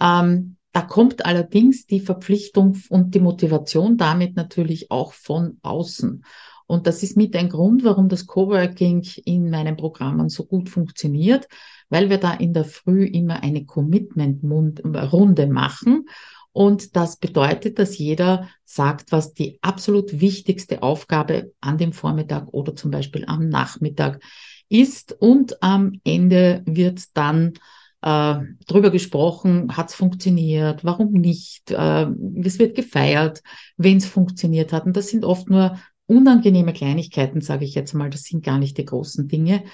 Ähm, 0.00 0.56
da 0.72 0.82
kommt 0.82 1.24
allerdings 1.24 1.86
die 1.86 2.00
Verpflichtung 2.00 2.76
und 2.90 3.14
die 3.14 3.20
Motivation 3.20 3.96
damit 3.96 4.36
natürlich 4.36 4.90
auch 4.90 5.14
von 5.14 5.58
außen. 5.62 6.22
Und 6.66 6.86
das 6.86 7.02
ist 7.02 7.16
mit 7.16 7.34
ein 7.36 7.48
Grund, 7.48 7.84
warum 7.84 8.08
das 8.10 8.26
Coworking 8.26 9.06
in 9.24 9.48
meinen 9.48 9.76
Programmen 9.76 10.28
so 10.28 10.44
gut 10.44 10.68
funktioniert, 10.68 11.48
weil 11.88 12.10
wir 12.10 12.18
da 12.18 12.32
in 12.32 12.52
der 12.52 12.64
Früh 12.64 13.04
immer 13.04 13.42
eine 13.42 13.64
Commitment-Runde 13.64 15.46
machen. 15.46 16.06
Und 16.52 16.96
das 16.96 17.18
bedeutet, 17.18 17.78
dass 17.78 17.98
jeder 17.98 18.48
sagt, 18.64 19.12
was 19.12 19.34
die 19.34 19.58
absolut 19.60 20.20
wichtigste 20.20 20.82
Aufgabe 20.82 21.52
an 21.60 21.76
dem 21.76 21.92
Vormittag 21.92 22.48
oder 22.52 22.74
zum 22.74 22.90
Beispiel 22.90 23.24
am 23.26 23.48
Nachmittag 23.48 24.22
ist. 24.68 25.16
Und 25.20 25.62
am 25.62 26.00
Ende 26.02 26.62
wird 26.64 27.16
dann 27.16 27.54
äh, 28.02 28.36
drüber 28.66 28.90
gesprochen, 28.90 29.76
hat 29.76 29.90
es 29.90 29.94
funktioniert, 29.94 30.84
warum 30.84 31.12
nicht, 31.12 31.70
äh, 31.72 32.06
es 32.42 32.58
wird 32.58 32.74
gefeiert, 32.74 33.42
wenn 33.76 33.98
es 33.98 34.06
funktioniert 34.06 34.72
hat. 34.72 34.86
Und 34.86 34.96
das 34.96 35.08
sind 35.08 35.24
oft 35.24 35.50
nur 35.50 35.78
unangenehme 36.06 36.72
Kleinigkeiten, 36.72 37.40
sage 37.40 37.64
ich 37.64 37.74
jetzt 37.74 37.94
mal, 37.94 38.10
das 38.10 38.22
sind 38.22 38.44
gar 38.44 38.58
nicht 38.58 38.78
die 38.78 38.84
großen 38.84 39.28
Dinge. 39.28 39.64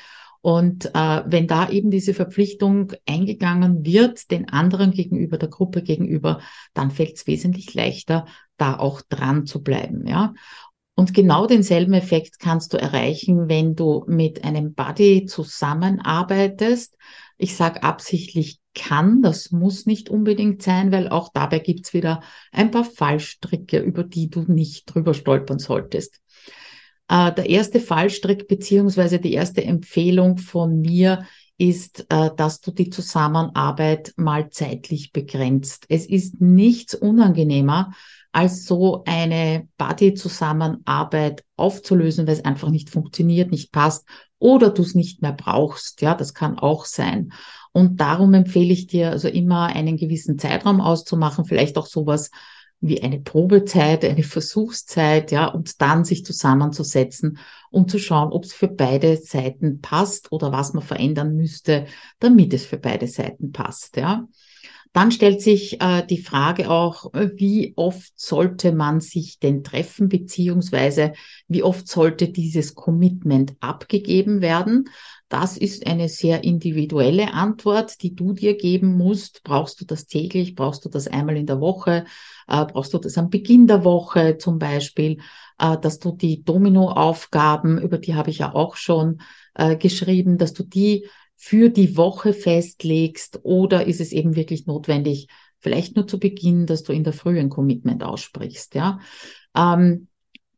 Und 0.43 0.87
äh, 0.87 1.23
wenn 1.25 1.47
da 1.47 1.71
eben 1.71 1.91
diese 1.91 2.15
Verpflichtung 2.15 2.93
eingegangen 3.07 3.87
wird, 3.87 4.31
den 4.33 4.49
anderen 4.49 4.91
gegenüber, 4.91 5.39
der 5.39 5.49
Gruppe 5.49 5.83
gegenüber, 5.83 6.41
dann 6.75 6.91
fällt 6.91 7.17
es 7.17 7.27
wesentlich 7.29 7.73
leichter, 7.75 8.27
da 8.57 8.77
auch 8.77 9.03
dran 9.03 9.47
zu 9.47 9.63
bleiben. 9.63 10.07
Ja. 10.07 10.35
Und 10.95 11.15
genau 11.15 11.47
denselben 11.47 11.95
Effekt 11.95 12.41
kannst 12.41 12.75
du 12.75 12.77
erreichen, 12.77 13.49
wenn 13.49 13.77
du 13.77 14.05
mit 14.09 14.45
einem 14.45 14.75
Buddy 14.75 15.27
zusammenarbeitest. 15.27 16.97
Ich 17.39 17.57
sage 17.57 17.85
absichtlich 17.85 18.59
kann, 18.75 19.23
das 19.23 19.53
muss 19.53 19.87
nicht 19.87 20.11
unbedingt 20.11 20.63
sein, 20.63 20.93
weil 20.93 21.09
auch 21.09 21.31
dabei 21.33 21.61
gibt's 21.61 21.95
wieder 21.95 22.23
ein 22.51 22.71
paar 22.71 22.85
Fallstricke, 22.85 23.79
über 23.79 24.03
die 24.03 24.29
du 24.29 24.43
nicht 24.43 24.93
drüber 24.93 25.15
stolpern 25.15 25.59
solltest. 25.59 26.21
Äh, 27.13 27.31
der 27.35 27.51
erste 27.51 27.79
Fallstrick 27.79 28.49
beziehungsweise 28.49 29.19
die 29.19 29.35
erste 29.35 29.63
Empfehlung 29.63 30.39
von 30.39 30.81
mir 30.81 31.27
ist, 31.59 32.07
äh, 32.09 32.31
dass 32.35 32.63
du 32.63 32.71
die 32.71 32.89
Zusammenarbeit 32.89 34.15
mal 34.17 34.49
zeitlich 34.49 35.13
begrenzt. 35.13 35.85
Es 35.91 36.07
ist 36.07 36.41
nichts 36.41 36.95
unangenehmer, 36.95 37.93
als 38.33 38.65
so 38.65 39.05
eine 39.05 39.69
Buddy-Zusammenarbeit 39.77 41.45
aufzulösen, 41.57 42.27
weil 42.27 42.33
es 42.33 42.47
einfach 42.47 42.71
nicht 42.71 42.89
funktioniert, 42.89 43.51
nicht 43.51 43.73
passt 43.73 44.09
oder 44.39 44.71
du 44.71 44.81
es 44.81 44.95
nicht 44.95 45.21
mehr 45.21 45.35
brauchst. 45.35 46.01
Ja, 46.01 46.15
das 46.15 46.33
kann 46.33 46.59
auch 46.59 46.87
sein. 46.87 47.35
Und 47.73 48.01
darum 48.01 48.33
empfehle 48.33 48.73
ich 48.73 48.87
dir 48.87 49.11
also 49.11 49.29
immer 49.29 49.67
einen 49.67 49.99
gewissen 49.99 50.39
Zeitraum 50.39 50.81
auszumachen, 50.81 51.45
vielleicht 51.45 51.77
auch 51.77 51.87
sowas 51.87 52.31
wie 52.83 53.03
eine 53.03 53.21
Probezeit, 53.21 54.05
eine 54.05 54.25
Versuchszeit, 54.25 55.31
ja, 55.31 55.47
und 55.47 55.81
dann 55.81 56.05
sich 56.05 56.25
zusammenzusetzen, 56.25 57.39
um 57.71 57.89
zu 57.89 57.99
schauen, 57.99 58.33
ob 58.33 58.45
es 58.45 58.53
für 58.53 58.69
beide 58.69 59.17
Seiten 59.17 59.81
passt 59.81 60.33
oder 60.33 60.53
was 60.53 60.75
man 60.75 60.83
verändern 60.83 61.37
müsste, 61.37 61.87
damit 62.19 62.53
es 62.53 62.67
für 62.67 62.79
beide 62.79 63.07
Seiten 63.07 63.53
passt, 63.53 63.97
ja. 63.97 64.27
Dann 64.93 65.11
stellt 65.11 65.41
sich 65.41 65.81
äh, 65.81 66.05
die 66.07 66.21
Frage 66.21 66.71
auch, 66.71 67.15
äh, 67.15 67.31
wie 67.35 67.73
oft 67.77 68.13
sollte 68.15 68.73
man 68.73 69.01
sich 69.01 69.39
denn 69.39 69.65
treffen, 69.65 70.09
beziehungsweise 70.09 71.15
wie 71.49 71.63
oft 71.63 71.89
sollte 71.89 72.29
dieses 72.29 72.75
Commitment 72.75 73.55
abgegeben 73.61 74.43
werden. 74.43 74.91
Das 75.31 75.57
ist 75.57 75.87
eine 75.87 76.11
sehr 76.11 76.45
individuelle 76.45 77.33
Antwort, 77.33 78.03
die 78.03 78.15
du 78.15 78.35
dir 78.35 78.55
geben 78.55 78.99
musst. 78.99 79.43
Brauchst 79.45 79.81
du 79.81 79.87
das 79.87 80.07
täglich? 80.07 80.55
Brauchst 80.55 80.85
du 80.85 80.91
das 80.91 81.09
einmal 81.09 81.39
in 81.39 81.47
der 81.47 81.61
Woche? 81.61 82.05
Äh, 82.47 82.67
brauchst 82.67 82.93
du 82.93 82.99
das 82.99 83.17
am 83.17 83.31
Beginn 83.31 83.67
der 83.67 83.85
Woche 83.85 84.37
zum 84.37 84.59
Beispiel? 84.59 85.21
Äh, 85.59 85.79
dass 85.79 86.01
du 86.01 86.13
die 86.13 86.45
Dominoaufgaben, 86.45 87.81
über 87.81 87.97
die 87.97 88.15
habe 88.15 88.29
ich 88.29 88.39
ja 88.39 88.55
auch 88.55 88.77
schon 88.77 89.23
äh, 89.55 89.77
geschrieben, 89.77 90.37
dass 90.37 90.53
du 90.53 90.65
die 90.65 91.07
für 91.45 91.71
die 91.71 91.97
Woche 91.97 92.35
festlegst 92.35 93.41
oder 93.43 93.85
ist 93.89 94.01
es 94.01 94.13
eben 94.13 94.37
wirklich 94.37 94.67
notwendig, 94.67 95.27
vielleicht 95.59 95.97
nur 95.97 96.07
zu 96.07 96.21
Beginn, 96.21 96.67
dass 96.67 96.85
du 96.85 96.93
in 96.93 97.03
der 97.03 97.13
Früh 97.13 97.37
ein 97.41 97.49
Commitment 97.49 98.05
aussprichst, 98.05 98.77
ja. 98.77 99.01
Ähm, 99.57 100.07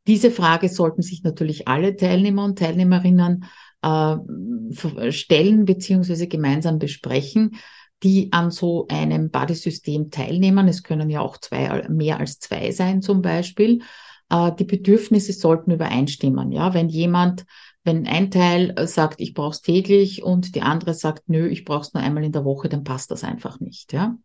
diese 0.07 0.31
Frage 0.31 0.69
sollten 0.69 1.01
sich 1.01 1.23
natürlich 1.23 1.69
alle 1.69 1.97
Teilnehmer 1.97 2.45
und 2.45 2.59
Teilnehmerinnen 2.59 3.47
äh, 3.81 5.11
stellen 5.11 5.65
beziehungsweise 5.65 6.29
gemeinsam 6.29 6.79
besprechen, 6.79 7.57
die 8.03 8.31
an 8.35 8.51
so 8.51 8.87
einem 8.89 9.31
Buddy-System 9.31 10.11
teilnehmen. 10.11 10.69
Es 10.69 10.83
können 10.83 11.09
ja 11.09 11.23
auch 11.23 11.39
zwei, 11.39 11.89
mehr 11.89 12.21
als 12.21 12.41
zwei 12.41 12.73
sein 12.73 13.01
zum 13.01 13.23
Beispiel. 13.23 13.81
Äh, 14.29 14.53
die 14.59 14.65
Bedürfnisse 14.65 15.33
sollten 15.33 15.71
übereinstimmen. 15.71 16.53
Ja, 16.53 16.75
wenn 16.75 16.91
jemand 16.91 17.47
wenn 17.85 18.07
ein 18.07 18.31
Teil 18.31 18.75
sagt, 18.87 19.21
ich 19.21 19.35
brauche 19.35 19.51
es 19.51 19.61
täglich 19.61 20.23
und 20.23 20.55
die 20.55 20.63
andere 20.63 20.95
sagt, 20.95 21.29
nö, 21.29 21.47
ich 21.47 21.65
brauche 21.65 21.83
es 21.83 21.93
nur 21.93 22.03
einmal 22.03 22.25
in 22.25 22.33
der 22.33 22.45
Woche, 22.45 22.69
dann 22.69 22.83
passt 22.83 23.11
das 23.11 23.25
einfach 23.25 23.61
nicht. 23.61 23.93
Ja, 23.93 24.17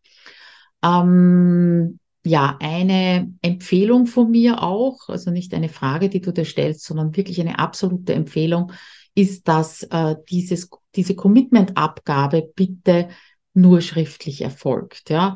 ähm, 0.82 2.00
ja 2.26 2.58
eine 2.62 3.34
Empfehlung 3.42 4.08
von 4.08 4.32
mir 4.32 4.64
auch, 4.64 5.10
also 5.10 5.30
nicht 5.30 5.54
eine 5.54 5.70
Frage, 5.70 6.10
die 6.10 6.22
du 6.22 6.32
dir 6.32 6.46
stellst, 6.46 6.86
sondern 6.86 7.16
wirklich 7.18 7.40
eine 7.42 7.60
absolute 7.60 8.14
Empfehlung, 8.14 8.72
ist, 9.14 9.48
dass 9.50 9.84
äh, 9.84 10.16
dieses, 10.30 10.70
diese 10.96 11.16
Commitment-Abgabe 11.16 12.50
bitte 12.56 13.10
nur 13.54 13.82
schriftlich 13.82 14.42
erfolgt. 14.42 15.10
Ja, 15.10 15.36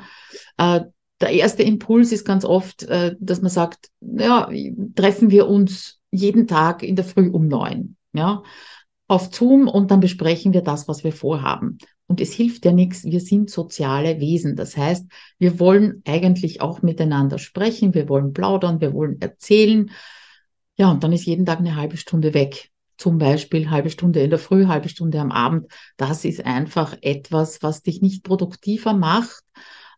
äh, 0.58 0.82
der 1.20 1.30
erste 1.30 1.64
Impuls 1.64 2.14
ist 2.14 2.24
ganz 2.24 2.46
oft, 2.46 2.84
äh, 2.84 3.16
dass 3.20 3.42
man 3.42 3.52
sagt, 3.52 3.90
ja, 4.00 4.50
treffen 4.96 5.30
wir 5.30 5.48
uns 5.48 6.00
jeden 6.12 6.48
Tag 6.48 6.84
in 6.84 6.96
der 6.96 7.06
Früh 7.06 7.30
um 7.30 7.48
neun 7.48 7.98
ja, 8.14 8.44
auf 9.08 9.34
Zoom 9.34 9.68
und 9.68 9.92
dann 9.92 10.00
besprechen 10.00 10.54
wir 10.54 10.62
das, 10.62 10.88
was 10.88 11.04
wir 11.04 11.12
vorhaben. 11.12 11.78
Und 12.08 12.22
es 12.22 12.34
hilft 12.34 12.66
ja 12.66 12.72
nichts, 12.72 13.06
wir 13.06 13.20
sind 13.20 13.50
soziale 13.50 14.20
Wesen. 14.20 14.56
Das 14.56 14.78
heißt, 14.78 15.06
wir 15.40 15.60
wollen 15.60 16.02
eigentlich 16.06 16.62
auch 16.62 16.82
miteinander 16.82 17.40
sprechen, 17.40 17.94
wir 17.94 18.10
wollen 18.10 18.34
plaudern, 18.34 18.82
wir 18.82 18.94
wollen 18.94 19.22
erzählen. 19.22 19.92
Ja, 20.76 20.92
und 20.92 21.04
dann 21.04 21.14
ist 21.14 21.26
jeden 21.26 21.46
Tag 21.46 21.60
eine 21.60 21.76
halbe 21.76 21.98
Stunde 21.98 22.34
weg. 22.34 22.70
Zum 22.98 23.18
Beispiel 23.18 23.70
halbe 23.70 23.90
Stunde 23.90 24.22
in 24.22 24.30
der 24.30 24.40
Früh, 24.40 24.68
halbe 24.68 24.90
Stunde 24.90 25.20
am 25.20 25.32
Abend. 25.32 25.68
Das 25.98 26.26
ist 26.26 26.46
einfach 26.46 26.96
etwas, 27.02 27.64
was 27.64 27.82
dich 27.82 28.02
nicht 28.02 28.24
produktiver 28.24 28.94
macht 28.94 29.44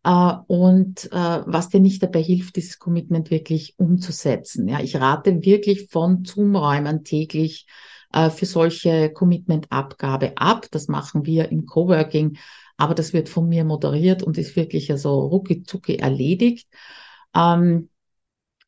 äh, 0.04 0.34
und 0.48 1.12
äh, 1.12 1.42
was 1.46 1.70
dir 1.70 1.82
nicht 1.82 2.02
dabei 2.02 2.22
hilft, 2.22 2.56
dieses 2.56 2.80
Commitment 2.80 3.32
wirklich 3.32 3.76
umzusetzen. 3.78 4.68
Ja, 4.68 4.80
ich 4.80 4.96
rate 4.96 5.44
wirklich 5.44 5.88
von 5.90 6.24
Zoom-Räumen 6.24 7.04
täglich 7.04 7.68
äh, 8.16 8.30
für 8.30 8.46
solche 8.46 9.12
Commitment-Abgabe 9.12 10.38
ab. 10.38 10.68
Das 10.72 10.88
machen 10.88 11.26
wir 11.26 11.52
im 11.52 11.66
Coworking, 11.66 12.38
aber 12.78 12.96
das 12.96 13.14
wird 13.14 13.30
von 13.30 13.48
mir 13.48 13.66
moderiert 13.66 14.24
und 14.24 14.38
ist 14.38 14.56
wirklich 14.56 14.90
also 14.92 15.20
rucki 15.20 15.64
zucki 15.64 15.98
erledigt. 15.98 16.68
Ähm, 17.36 17.90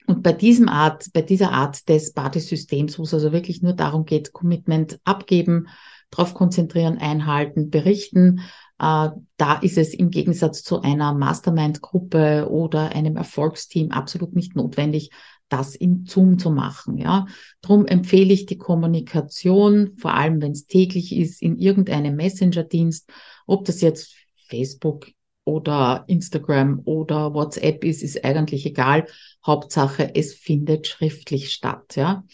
und 0.06 0.24
bei 0.24 0.34
diesem 0.34 0.70
Art, 0.70 1.08
bei 1.14 1.22
dieser 1.22 1.52
Art 1.52 1.90
des 1.90 2.14
Party-Systems, 2.14 3.00
wo 3.00 3.04
es 3.04 3.14
also 3.14 3.32
wirklich 3.32 3.62
nur 3.62 3.74
darum 3.74 4.06
geht, 4.06 4.32
Commitment 4.34 5.00
abgeben, 5.04 5.68
darauf 6.10 6.34
konzentrieren, 6.34 6.98
einhalten, 6.98 7.70
berichten, 7.70 8.42
äh, 8.80 9.10
da 9.38 9.54
ist 9.62 9.78
es 9.78 9.94
im 9.94 10.10
Gegensatz 10.10 10.64
zu 10.64 10.82
einer 10.82 11.14
Mastermind-Gruppe 11.14 12.48
oder 12.50 12.90
einem 12.90 13.18
Erfolgsteam 13.18 13.92
absolut 13.92 14.36
nicht 14.36 14.56
notwendig, 14.56 15.12
das 15.50 15.76
in 15.76 16.06
Zoom 16.06 16.40
zu 16.40 16.52
machen. 16.52 16.98
Ja, 16.98 17.28
drum 17.62 17.86
empfehle 17.86 18.34
ich 18.34 18.46
die 18.46 18.58
Kommunikation, 18.58 19.94
vor 19.98 20.14
allem 20.14 20.42
wenn 20.42 20.52
es 20.52 20.68
täglich 20.68 21.16
ist, 21.16 21.42
in 21.42 21.58
irgendeinem 21.58 22.16
Messenger-Dienst, 22.16 23.10
ob 23.46 23.66
das 23.66 23.82
jetzt 23.82 24.16
Facebook 24.48 25.08
oder 25.44 26.04
Instagram 26.08 26.82
oder 26.84 27.34
WhatsApp 27.34 27.84
ist, 27.86 28.04
ist 28.04 28.24
eigentlich 28.26 28.66
egal. 28.66 29.08
Hauptsache, 29.46 30.14
es 30.14 30.34
findet 30.34 30.88
schriftlich 30.88 31.52
statt. 31.52 31.96
Ja. 31.96 32.26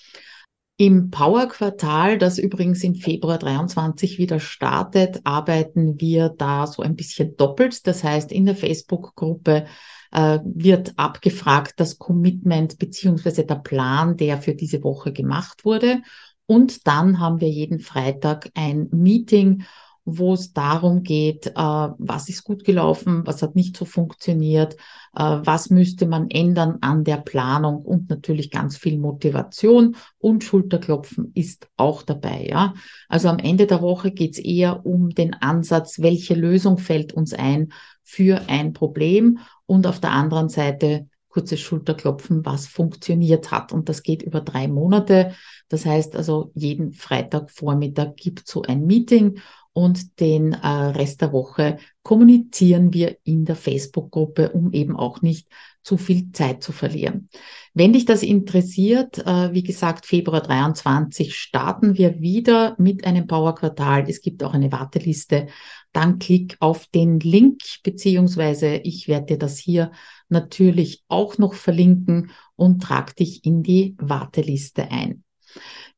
Im 0.78 1.12
Power-Quartal, 1.12 2.18
das 2.18 2.40
übrigens 2.40 2.84
im 2.84 2.96
Februar 2.96 3.38
23 3.38 4.18
wieder 4.18 4.40
startet, 4.40 5.22
arbeiten 5.24 6.02
wir 6.02 6.30
da 6.30 6.66
so 6.66 6.82
ein 6.82 6.96
bisschen 6.96 7.38
doppelt. 7.38 7.86
Das 7.86 8.04
heißt, 8.04 8.32
in 8.32 8.46
der 8.46 8.56
Facebook-Gruppe 8.56 9.68
äh, 10.12 10.40
wird 10.44 10.94
abgefragt 10.98 11.74
das 11.78 12.00
Commitment 12.00 12.80
beziehungsweise 12.80 13.46
der 13.46 13.56
Plan, 13.56 14.18
der 14.18 14.40
für 14.42 14.56
diese 14.56 14.84
Woche 14.84 15.14
gemacht 15.14 15.64
wurde. 15.64 16.02
Und 16.48 16.88
dann 16.88 17.20
haben 17.20 17.40
wir 17.40 17.50
jeden 17.50 17.80
Freitag 17.80 18.50
ein 18.56 18.88
Meeting 18.92 19.64
wo 20.06 20.34
es 20.34 20.52
darum 20.52 21.04
geht, 21.04 21.48
äh, 21.48 21.54
was 21.56 22.28
ist 22.28 22.44
gut 22.44 22.64
gelaufen, 22.64 23.26
was 23.26 23.42
hat 23.42 23.56
nicht 23.56 23.78
so 23.78 23.86
funktioniert, 23.86 24.76
äh, 25.16 25.24
was 25.24 25.70
müsste 25.70 26.06
man 26.08 26.30
ändern 26.30 26.78
an 26.82 27.04
der 27.04 27.18
Planung 27.18 27.82
und 27.82 28.10
natürlich 28.10 28.52
ganz 28.52 28.76
viel 28.78 28.98
Motivation 28.98 29.96
und 30.18 30.44
Schulterklopfen 30.44 31.32
ist 31.36 31.70
auch 31.78 32.04
dabei. 32.04 32.48
Ja? 32.50 32.74
Also 33.08 33.30
am 33.30 33.40
Ende 33.40 33.66
der 33.66 33.82
Woche 33.82 34.12
geht 34.12 34.34
es 34.34 34.40
eher 34.40 34.86
um 34.86 35.10
den 35.10 35.34
Ansatz, 35.36 36.00
welche 36.00 36.34
Lösung 36.34 36.78
fällt 36.78 37.14
uns 37.14 37.34
ein 37.34 37.72
für 38.04 38.42
ein 38.48 38.74
Problem 38.74 39.40
und 39.66 39.88
auf 39.88 40.00
der 40.00 40.12
anderen 40.12 40.50
Seite 40.50 41.08
kurzes 41.30 41.62
Schulterklopfen, 41.62 42.46
was 42.46 42.68
funktioniert 42.68 43.50
hat. 43.50 43.72
Und 43.72 43.90
das 43.90 44.04
geht 44.04 44.22
über 44.22 44.40
drei 44.40 44.68
Monate. 44.68 45.34
Das 45.68 45.84
heißt 45.84 46.16
also, 46.16 46.52
jeden 46.54 46.94
Freitagvormittag 46.94 48.16
gibt 48.16 48.48
so 48.48 48.62
ein 48.62 48.86
Meeting 48.86 49.40
und 49.74 50.20
den 50.20 50.54
äh, 50.54 50.68
Rest 50.68 51.22
der 51.22 51.34
Woche 51.34 51.78
kommunizieren 52.04 52.94
wir 52.94 53.18
in 53.24 53.44
der 53.44 53.56
Facebook-Gruppe, 53.56 54.52
um 54.52 54.72
eben 54.72 54.96
auch 54.96 55.22
nicht 55.22 55.48
zu 55.84 55.98
viel 55.98 56.32
Zeit 56.32 56.64
zu 56.64 56.72
verlieren. 56.72 57.30
Wenn 57.74 57.92
dich 57.94 58.06
das 58.06 58.24
interessiert, 58.24 59.18
äh, 59.18 59.52
wie 59.54 59.64
gesagt, 59.64 60.06
Februar 60.06 60.42
23 60.42 61.36
starten 61.36 61.98
wir 61.98 62.22
wieder 62.22 62.76
mit 62.78 63.06
einem 63.06 63.28
Power-Quartal. 63.28 64.06
Es 64.08 64.22
gibt 64.22 64.44
auch 64.44 64.54
eine 64.54 64.72
Warteliste. 64.72 65.48
Dann 65.92 66.20
klick 66.20 66.56
auf 66.60 66.88
den 66.88 67.20
Link, 67.20 67.62
beziehungsweise 67.84 68.76
ich 68.76 69.08
werde 69.08 69.26
dir 69.26 69.38
das 69.40 69.58
hier 69.58 69.92
natürlich 70.30 71.04
auch 71.08 71.38
noch 71.38 71.54
verlinken 71.54 72.32
und 72.56 72.82
trag 72.82 73.16
dich 73.16 73.44
in 73.44 73.64
die 73.64 73.96
Warteliste 73.98 74.90
ein. 74.90 75.24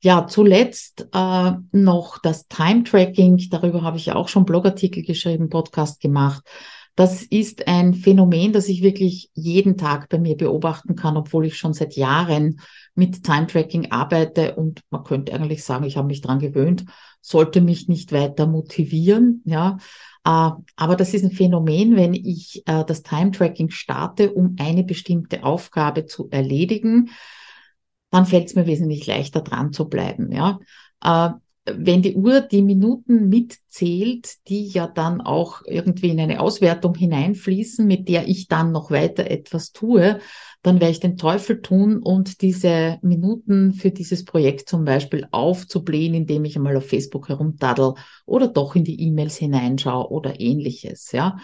Ja, 0.02 0.28
zuletzt 0.28 1.08
äh, 1.14 1.52
noch 1.72 2.20
das 2.20 2.48
Time 2.48 2.84
Tracking. 2.84 3.42
Darüber 3.50 3.82
habe 3.82 3.98
ich 3.98 4.08
ja 4.08 4.16
auch 4.16 4.28
schon 4.28 4.46
Blogartikel 4.46 5.04
geschrieben, 5.04 5.50
Podcast 5.50 6.00
gemacht. 6.00 6.44
Das 6.96 7.24
ist 7.24 7.68
ein 7.68 7.94
Phänomen, 7.94 8.54
das 8.54 8.70
ich 8.70 8.82
wirklich 8.82 9.30
jeden 9.34 9.78
Tag 9.78 10.08
bei 10.08 10.18
mir 10.18 10.38
beobachten 10.38 10.96
kann, 10.96 11.18
obwohl 11.18 11.46
ich 11.46 11.58
schon 11.58 11.74
seit 11.74 11.96
Jahren 11.96 12.62
mit 12.94 13.24
Time 13.24 13.48
Tracking 13.48 13.92
arbeite 13.92 14.56
und 14.56 14.82
man 14.90 15.04
könnte 15.04 15.34
eigentlich 15.34 15.66
sagen, 15.66 15.84
ich 15.84 15.98
habe 15.98 16.08
mich 16.08 16.22
dran 16.22 16.40
gewöhnt, 16.40 16.86
sollte 17.20 17.60
mich 17.60 17.90
nicht 17.90 18.14
weiter 18.14 18.48
motivieren, 18.48 19.42
ja. 19.46 19.78
Äh, 20.24 20.52
aber 20.78 20.96
das 20.96 21.14
ist 21.14 21.26
ein 21.26 21.32
Phänomen, 21.32 21.98
wenn 21.98 22.14
ich 22.14 22.64
äh, 22.66 22.86
das 22.86 23.04
Time 23.04 23.32
Tracking 23.32 23.72
starte, 23.72 24.32
um 24.32 24.56
eine 24.58 24.86
bestimmte 24.86 25.44
Aufgabe 25.44 26.06
zu 26.06 26.30
erledigen, 26.30 27.10
dann 28.16 28.26
fällt 28.26 28.48
es 28.48 28.56
mir 28.56 28.66
wesentlich 28.66 29.06
leichter 29.08 29.42
dran 29.42 29.74
zu 29.74 29.90
bleiben. 29.90 30.32
Ja? 30.32 30.60
Äh, 31.04 31.32
wenn 31.66 32.02
die 32.02 32.16
Uhr 32.16 32.40
die 32.40 32.62
Minuten 32.62 33.28
mitzählt, 33.28 34.48
die 34.48 34.68
ja 34.68 34.88
dann 34.88 35.20
auch 35.20 35.64
irgendwie 35.66 36.12
in 36.12 36.20
eine 36.22 36.40
Auswertung 36.40 36.96
hineinfließen, 36.96 37.86
mit 37.86 38.08
der 38.08 38.30
ich 38.30 38.48
dann 38.48 38.72
noch 38.72 38.90
weiter 38.90 39.30
etwas 39.30 39.74
tue, 39.74 40.20
dann 40.62 40.80
werde 40.80 40.92
ich 40.92 41.02
den 41.02 41.18
Teufel 41.18 41.62
tun 41.62 41.98
und 41.98 42.42
diese 42.42 43.00
Minuten 43.02 43.74
für 43.74 43.92
dieses 43.92 44.24
Projekt 44.24 44.70
zum 44.70 44.86
Beispiel 44.86 45.28
aufzublähen, 45.32 46.14
indem 46.14 46.46
ich 46.46 46.56
einmal 46.56 46.78
auf 46.78 46.88
Facebook 46.88 47.28
herumdaddel 47.28 47.96
oder 48.26 48.48
doch 48.48 48.78
in 48.78 48.86
die 48.86 49.02
E-Mails 49.02 49.36
hineinschaue 49.36 50.10
oder 50.10 50.40
ähnliches, 50.40 51.12
ja. 51.12 51.38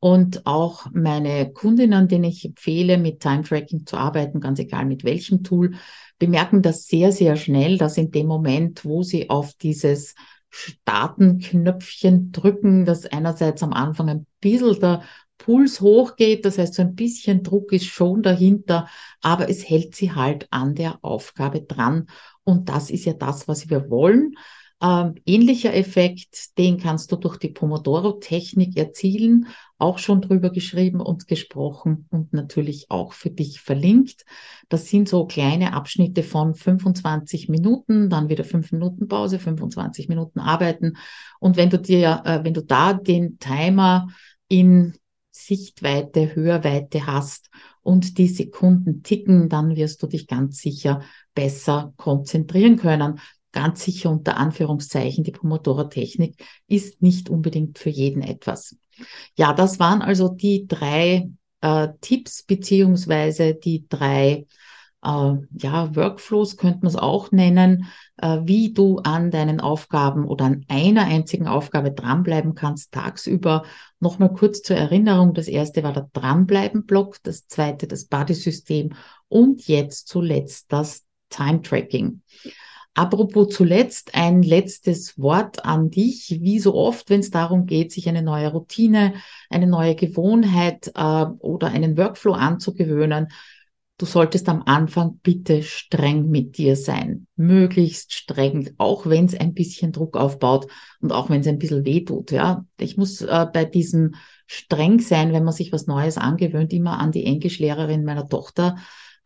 Und 0.00 0.46
auch 0.46 0.86
meine 0.92 1.52
Kundinnen, 1.52 2.06
denen 2.06 2.24
ich 2.24 2.44
empfehle, 2.44 2.98
mit 2.98 3.20
Time 3.20 3.42
Tracking 3.42 3.84
zu 3.84 3.96
arbeiten, 3.96 4.40
ganz 4.40 4.60
egal 4.60 4.84
mit 4.84 5.02
welchem 5.02 5.42
Tool, 5.42 5.74
bemerken 6.18 6.62
das 6.62 6.86
sehr, 6.86 7.10
sehr 7.10 7.36
schnell, 7.36 7.78
dass 7.78 7.96
in 7.96 8.10
dem 8.10 8.26
Moment, 8.26 8.84
wo 8.84 9.02
sie 9.02 9.28
auf 9.28 9.54
dieses 9.54 10.14
Startenknöpfchen 10.50 12.32
drücken, 12.32 12.84
dass 12.84 13.06
einerseits 13.06 13.62
am 13.62 13.72
Anfang 13.72 14.08
ein 14.08 14.26
bisschen 14.40 14.78
der 14.80 15.02
Puls 15.36 15.80
hochgeht, 15.80 16.44
das 16.44 16.58
heißt, 16.58 16.74
so 16.74 16.82
ein 16.82 16.94
bisschen 16.94 17.42
Druck 17.42 17.72
ist 17.72 17.86
schon 17.86 18.22
dahinter, 18.22 18.88
aber 19.20 19.48
es 19.48 19.68
hält 19.68 19.94
sie 19.94 20.12
halt 20.12 20.48
an 20.50 20.74
der 20.74 20.98
Aufgabe 21.02 21.62
dran. 21.62 22.08
Und 22.44 22.68
das 22.68 22.90
ist 22.90 23.04
ja 23.04 23.12
das, 23.12 23.46
was 23.46 23.70
wir 23.70 23.88
wollen. 23.88 24.34
Ähm, 24.80 25.14
ähnlicher 25.26 25.74
Effekt, 25.74 26.56
den 26.58 26.78
kannst 26.78 27.10
du 27.10 27.16
durch 27.16 27.36
die 27.36 27.50
Pomodoro-Technik 27.50 28.76
erzielen, 28.76 29.46
auch 29.78 29.98
schon 29.98 30.20
drüber 30.20 30.50
geschrieben 30.50 31.00
und 31.00 31.28
gesprochen 31.28 32.06
und 32.10 32.32
natürlich 32.32 32.90
auch 32.90 33.12
für 33.12 33.30
dich 33.30 33.60
verlinkt. 33.60 34.24
Das 34.68 34.88
sind 34.88 35.08
so 35.08 35.26
kleine 35.26 35.72
Abschnitte 35.72 36.24
von 36.24 36.54
25 36.54 37.48
Minuten, 37.48 38.10
dann 38.10 38.28
wieder 38.28 38.44
5 38.44 38.72
Minuten 38.72 39.06
Pause, 39.06 39.38
25 39.38 40.08
Minuten 40.08 40.40
arbeiten. 40.40 40.96
Und 41.38 41.56
wenn 41.56 41.70
du 41.70 41.78
dir, 41.78 42.22
äh, 42.24 42.42
wenn 42.42 42.54
du 42.54 42.62
da 42.62 42.92
den 42.92 43.38
Timer 43.38 44.08
in 44.48 44.94
Sichtweite, 45.30 46.34
Hörweite 46.34 47.06
hast 47.06 47.48
und 47.82 48.18
die 48.18 48.26
Sekunden 48.26 49.04
ticken, 49.04 49.48
dann 49.48 49.76
wirst 49.76 50.02
du 50.02 50.08
dich 50.08 50.26
ganz 50.26 50.58
sicher 50.58 51.02
besser 51.34 51.92
konzentrieren 51.96 52.76
können 52.76 53.20
ganz 53.52 53.82
sicher 53.82 54.10
unter 54.10 54.36
Anführungszeichen, 54.36 55.24
die 55.24 55.32
Pomodoro-Technik 55.32 56.36
ist 56.66 57.02
nicht 57.02 57.30
unbedingt 57.30 57.78
für 57.78 57.90
jeden 57.90 58.22
etwas. 58.22 58.76
Ja, 59.36 59.52
das 59.52 59.78
waren 59.78 60.02
also 60.02 60.28
die 60.28 60.66
drei 60.66 61.30
äh, 61.60 61.88
Tipps 62.00 62.42
beziehungsweise 62.42 63.54
die 63.54 63.86
drei 63.88 64.46
äh, 65.04 65.32
ja, 65.52 65.94
Workflows 65.96 66.56
könnte 66.56 66.80
man 66.80 66.88
es 66.88 66.96
auch 66.96 67.30
nennen, 67.30 67.86
äh, 68.16 68.38
wie 68.44 68.72
du 68.72 68.98
an 68.98 69.30
deinen 69.30 69.60
Aufgaben 69.60 70.24
oder 70.24 70.46
an 70.46 70.64
einer 70.68 71.04
einzigen 71.04 71.46
Aufgabe 71.46 71.92
dranbleiben 71.92 72.54
kannst 72.54 72.92
tagsüber. 72.92 73.64
Nochmal 74.00 74.32
kurz 74.32 74.62
zur 74.62 74.76
Erinnerung. 74.76 75.34
Das 75.34 75.48
erste 75.48 75.82
war 75.82 75.92
der 75.92 76.08
Dranbleiben-Block, 76.12 77.18
das 77.22 77.46
zweite 77.46 77.86
das 77.86 78.06
Buddy-System 78.06 78.94
und 79.28 79.66
jetzt 79.68 80.08
zuletzt 80.08 80.72
das 80.72 81.04
Time-Tracking. 81.30 82.22
Apropos 82.98 83.54
zuletzt, 83.54 84.16
ein 84.16 84.42
letztes 84.42 85.16
Wort 85.20 85.64
an 85.64 85.88
dich. 85.88 86.40
Wie 86.40 86.58
so 86.58 86.74
oft, 86.74 87.10
wenn 87.10 87.20
es 87.20 87.30
darum 87.30 87.64
geht, 87.64 87.92
sich 87.92 88.08
eine 88.08 88.22
neue 88.22 88.50
Routine, 88.50 89.14
eine 89.50 89.68
neue 89.68 89.94
Gewohnheit 89.94 90.90
äh, 90.96 91.26
oder 91.38 91.68
einen 91.68 91.96
Workflow 91.96 92.32
anzugewöhnen, 92.32 93.28
du 93.98 94.04
solltest 94.04 94.48
am 94.48 94.64
Anfang 94.66 95.20
bitte 95.22 95.62
streng 95.62 96.28
mit 96.28 96.58
dir 96.58 96.74
sein. 96.74 97.28
Möglichst 97.36 98.14
streng, 98.14 98.70
auch 98.78 99.06
wenn 99.06 99.26
es 99.26 99.38
ein 99.38 99.54
bisschen 99.54 99.92
Druck 99.92 100.16
aufbaut 100.16 100.66
und 101.00 101.12
auch 101.12 101.30
wenn 101.30 101.42
es 101.42 101.46
ein 101.46 101.60
bisschen 101.60 101.84
weh 101.84 102.04
tut. 102.04 102.32
Ja, 102.32 102.64
ich 102.80 102.96
muss 102.96 103.20
äh, 103.20 103.46
bei 103.52 103.64
diesem 103.64 104.16
streng 104.48 104.98
sein, 104.98 105.32
wenn 105.32 105.44
man 105.44 105.54
sich 105.54 105.70
was 105.70 105.86
Neues 105.86 106.18
angewöhnt, 106.18 106.72
immer 106.72 106.98
an 106.98 107.12
die 107.12 107.26
Englischlehrerin 107.26 108.04
meiner 108.04 108.28
Tochter 108.28 108.74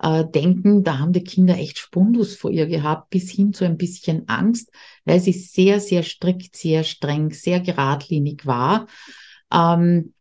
äh, 0.02 0.24
denken, 0.28 0.84
da 0.84 0.98
haben 0.98 1.12
die 1.12 1.24
Kinder 1.24 1.56
echt 1.56 1.78
Spundus 1.78 2.36
vor 2.36 2.50
ihr 2.50 2.66
gehabt, 2.66 3.10
bis 3.10 3.30
hin 3.30 3.52
zu 3.52 3.64
ein 3.64 3.78
bisschen 3.78 4.28
Angst, 4.28 4.70
weil 5.04 5.20
sie 5.20 5.32
sehr, 5.32 5.80
sehr 5.80 6.02
strikt, 6.02 6.56
sehr 6.56 6.84
streng, 6.84 7.30
sehr 7.30 7.60
geradlinig 7.60 8.44
war. 8.44 8.86
Ähm, 9.52 10.12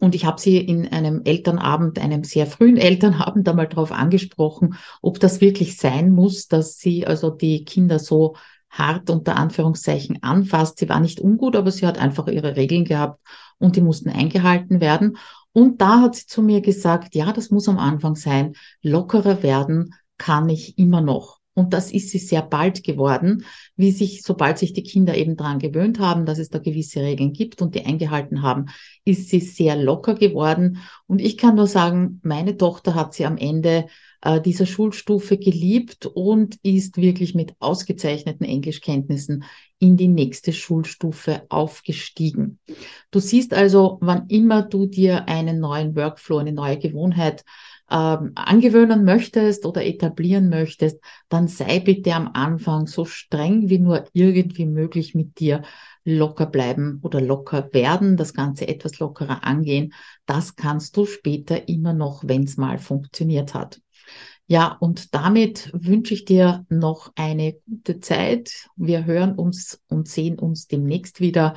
und 0.00 0.14
ich 0.14 0.24
habe 0.24 0.40
sie 0.40 0.56
in 0.56 0.88
einem 0.88 1.20
Elternabend, 1.24 1.98
einem 1.98 2.24
sehr 2.24 2.46
frühen 2.46 2.78
Elternabend 2.78 3.46
einmal 3.46 3.68
darauf 3.68 3.92
angesprochen, 3.92 4.76
ob 5.02 5.20
das 5.20 5.42
wirklich 5.42 5.76
sein 5.76 6.10
muss, 6.10 6.48
dass 6.48 6.78
sie 6.78 7.06
also 7.06 7.28
die 7.28 7.64
Kinder 7.64 7.98
so 7.98 8.36
hart 8.70 9.10
unter 9.10 9.36
Anführungszeichen 9.36 10.22
anfasst. 10.22 10.78
Sie 10.78 10.88
war 10.88 11.00
nicht 11.00 11.20
ungut, 11.20 11.56
aber 11.56 11.70
sie 11.70 11.86
hat 11.86 11.98
einfach 11.98 12.26
ihre 12.28 12.56
Regeln 12.56 12.86
gehabt 12.86 13.20
und 13.58 13.76
die 13.76 13.82
mussten 13.82 14.08
eingehalten 14.08 14.80
werden. 14.80 15.18
Und 15.52 15.80
da 15.80 16.00
hat 16.00 16.16
sie 16.16 16.26
zu 16.26 16.42
mir 16.42 16.60
gesagt, 16.60 17.14
ja, 17.14 17.32
das 17.32 17.50
muss 17.50 17.68
am 17.68 17.78
Anfang 17.78 18.16
sein. 18.16 18.54
Lockerer 18.82 19.42
werden 19.42 19.94
kann 20.16 20.48
ich 20.48 20.78
immer 20.78 21.00
noch. 21.00 21.42
Und 21.54 21.74
das 21.74 21.92
ist 21.92 22.10
sie 22.10 22.18
sehr 22.18 22.40
bald 22.42 22.82
geworden, 22.82 23.44
wie 23.76 23.90
sich, 23.90 24.22
sobald 24.22 24.56
sich 24.58 24.72
die 24.72 24.82
Kinder 24.82 25.14
eben 25.14 25.36
daran 25.36 25.58
gewöhnt 25.58 25.98
haben, 25.98 26.24
dass 26.24 26.38
es 26.38 26.48
da 26.48 26.58
gewisse 26.58 27.00
Regeln 27.02 27.34
gibt 27.34 27.60
und 27.60 27.74
die 27.74 27.84
eingehalten 27.84 28.40
haben, 28.40 28.66
ist 29.04 29.28
sie 29.28 29.40
sehr 29.40 29.76
locker 29.76 30.14
geworden. 30.14 30.78
Und 31.06 31.20
ich 31.20 31.36
kann 31.36 31.56
nur 31.56 31.66
sagen, 31.66 32.20
meine 32.22 32.56
Tochter 32.56 32.94
hat 32.94 33.12
sie 33.12 33.26
am 33.26 33.36
Ende 33.36 33.86
äh, 34.22 34.40
dieser 34.40 34.66
Schulstufe 34.66 35.36
geliebt 35.36 36.06
und 36.06 36.56
ist 36.62 36.96
wirklich 36.96 37.34
mit 37.34 37.54
ausgezeichneten 37.58 38.46
Englischkenntnissen 38.46 39.44
in 39.78 39.96
die 39.96 40.08
nächste 40.08 40.52
Schulstufe 40.52 41.42
aufgestiegen. 41.48 42.60
Du 43.10 43.18
siehst 43.18 43.52
also, 43.52 43.98
wann 44.00 44.28
immer 44.28 44.62
du 44.62 44.86
dir 44.86 45.28
einen 45.28 45.58
neuen 45.60 45.96
Workflow, 45.96 46.38
eine 46.38 46.52
neue 46.52 46.78
Gewohnheit 46.78 47.44
ähm, 47.90 48.32
angewöhnen 48.36 49.04
möchtest 49.04 49.66
oder 49.66 49.84
etablieren 49.84 50.48
möchtest, 50.48 50.98
dann 51.28 51.48
sei 51.48 51.80
bitte 51.80 52.14
am 52.14 52.30
Anfang 52.32 52.86
so 52.86 53.04
streng 53.04 53.68
wie 53.68 53.80
nur 53.80 54.06
irgendwie 54.14 54.66
möglich 54.66 55.14
mit 55.14 55.38
dir 55.40 55.62
locker 56.04 56.46
bleiben 56.46 57.00
oder 57.02 57.20
locker 57.20 57.68
werden, 57.72 58.16
das 58.16 58.34
Ganze 58.34 58.66
etwas 58.66 58.98
lockerer 58.98 59.44
angehen. 59.44 59.92
Das 60.26 60.56
kannst 60.56 60.96
du 60.96 61.06
später 61.06 61.68
immer 61.68 61.92
noch, 61.92 62.22
wenn 62.24 62.44
es 62.44 62.56
mal 62.56 62.78
funktioniert 62.78 63.52
hat. 63.52 63.81
Ja, 64.52 64.76
und 64.80 65.14
damit 65.14 65.70
wünsche 65.72 66.12
ich 66.12 66.26
dir 66.26 66.66
noch 66.68 67.10
eine 67.16 67.54
gute 67.66 68.00
Zeit. 68.00 68.68
Wir 68.76 69.06
hören 69.06 69.34
uns 69.34 69.80
und 69.88 70.08
sehen 70.08 70.38
uns 70.38 70.66
demnächst 70.66 71.22
wieder. 71.22 71.54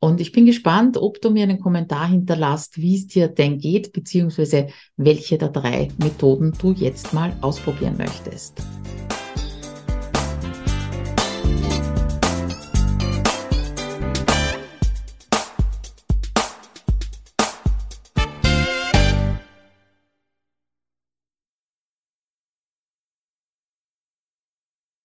Und 0.00 0.20
ich 0.20 0.32
bin 0.32 0.46
gespannt, 0.46 0.96
ob 0.96 1.20
du 1.20 1.30
mir 1.30 1.44
einen 1.44 1.60
Kommentar 1.60 2.08
hinterlasst, 2.08 2.78
wie 2.78 2.96
es 2.96 3.06
dir 3.06 3.28
denn 3.28 3.58
geht, 3.58 3.92
beziehungsweise 3.92 4.66
welche 4.96 5.38
der 5.38 5.50
drei 5.50 5.86
Methoden 5.98 6.52
du 6.60 6.72
jetzt 6.72 7.14
mal 7.14 7.32
ausprobieren 7.42 7.96
möchtest. 7.96 8.60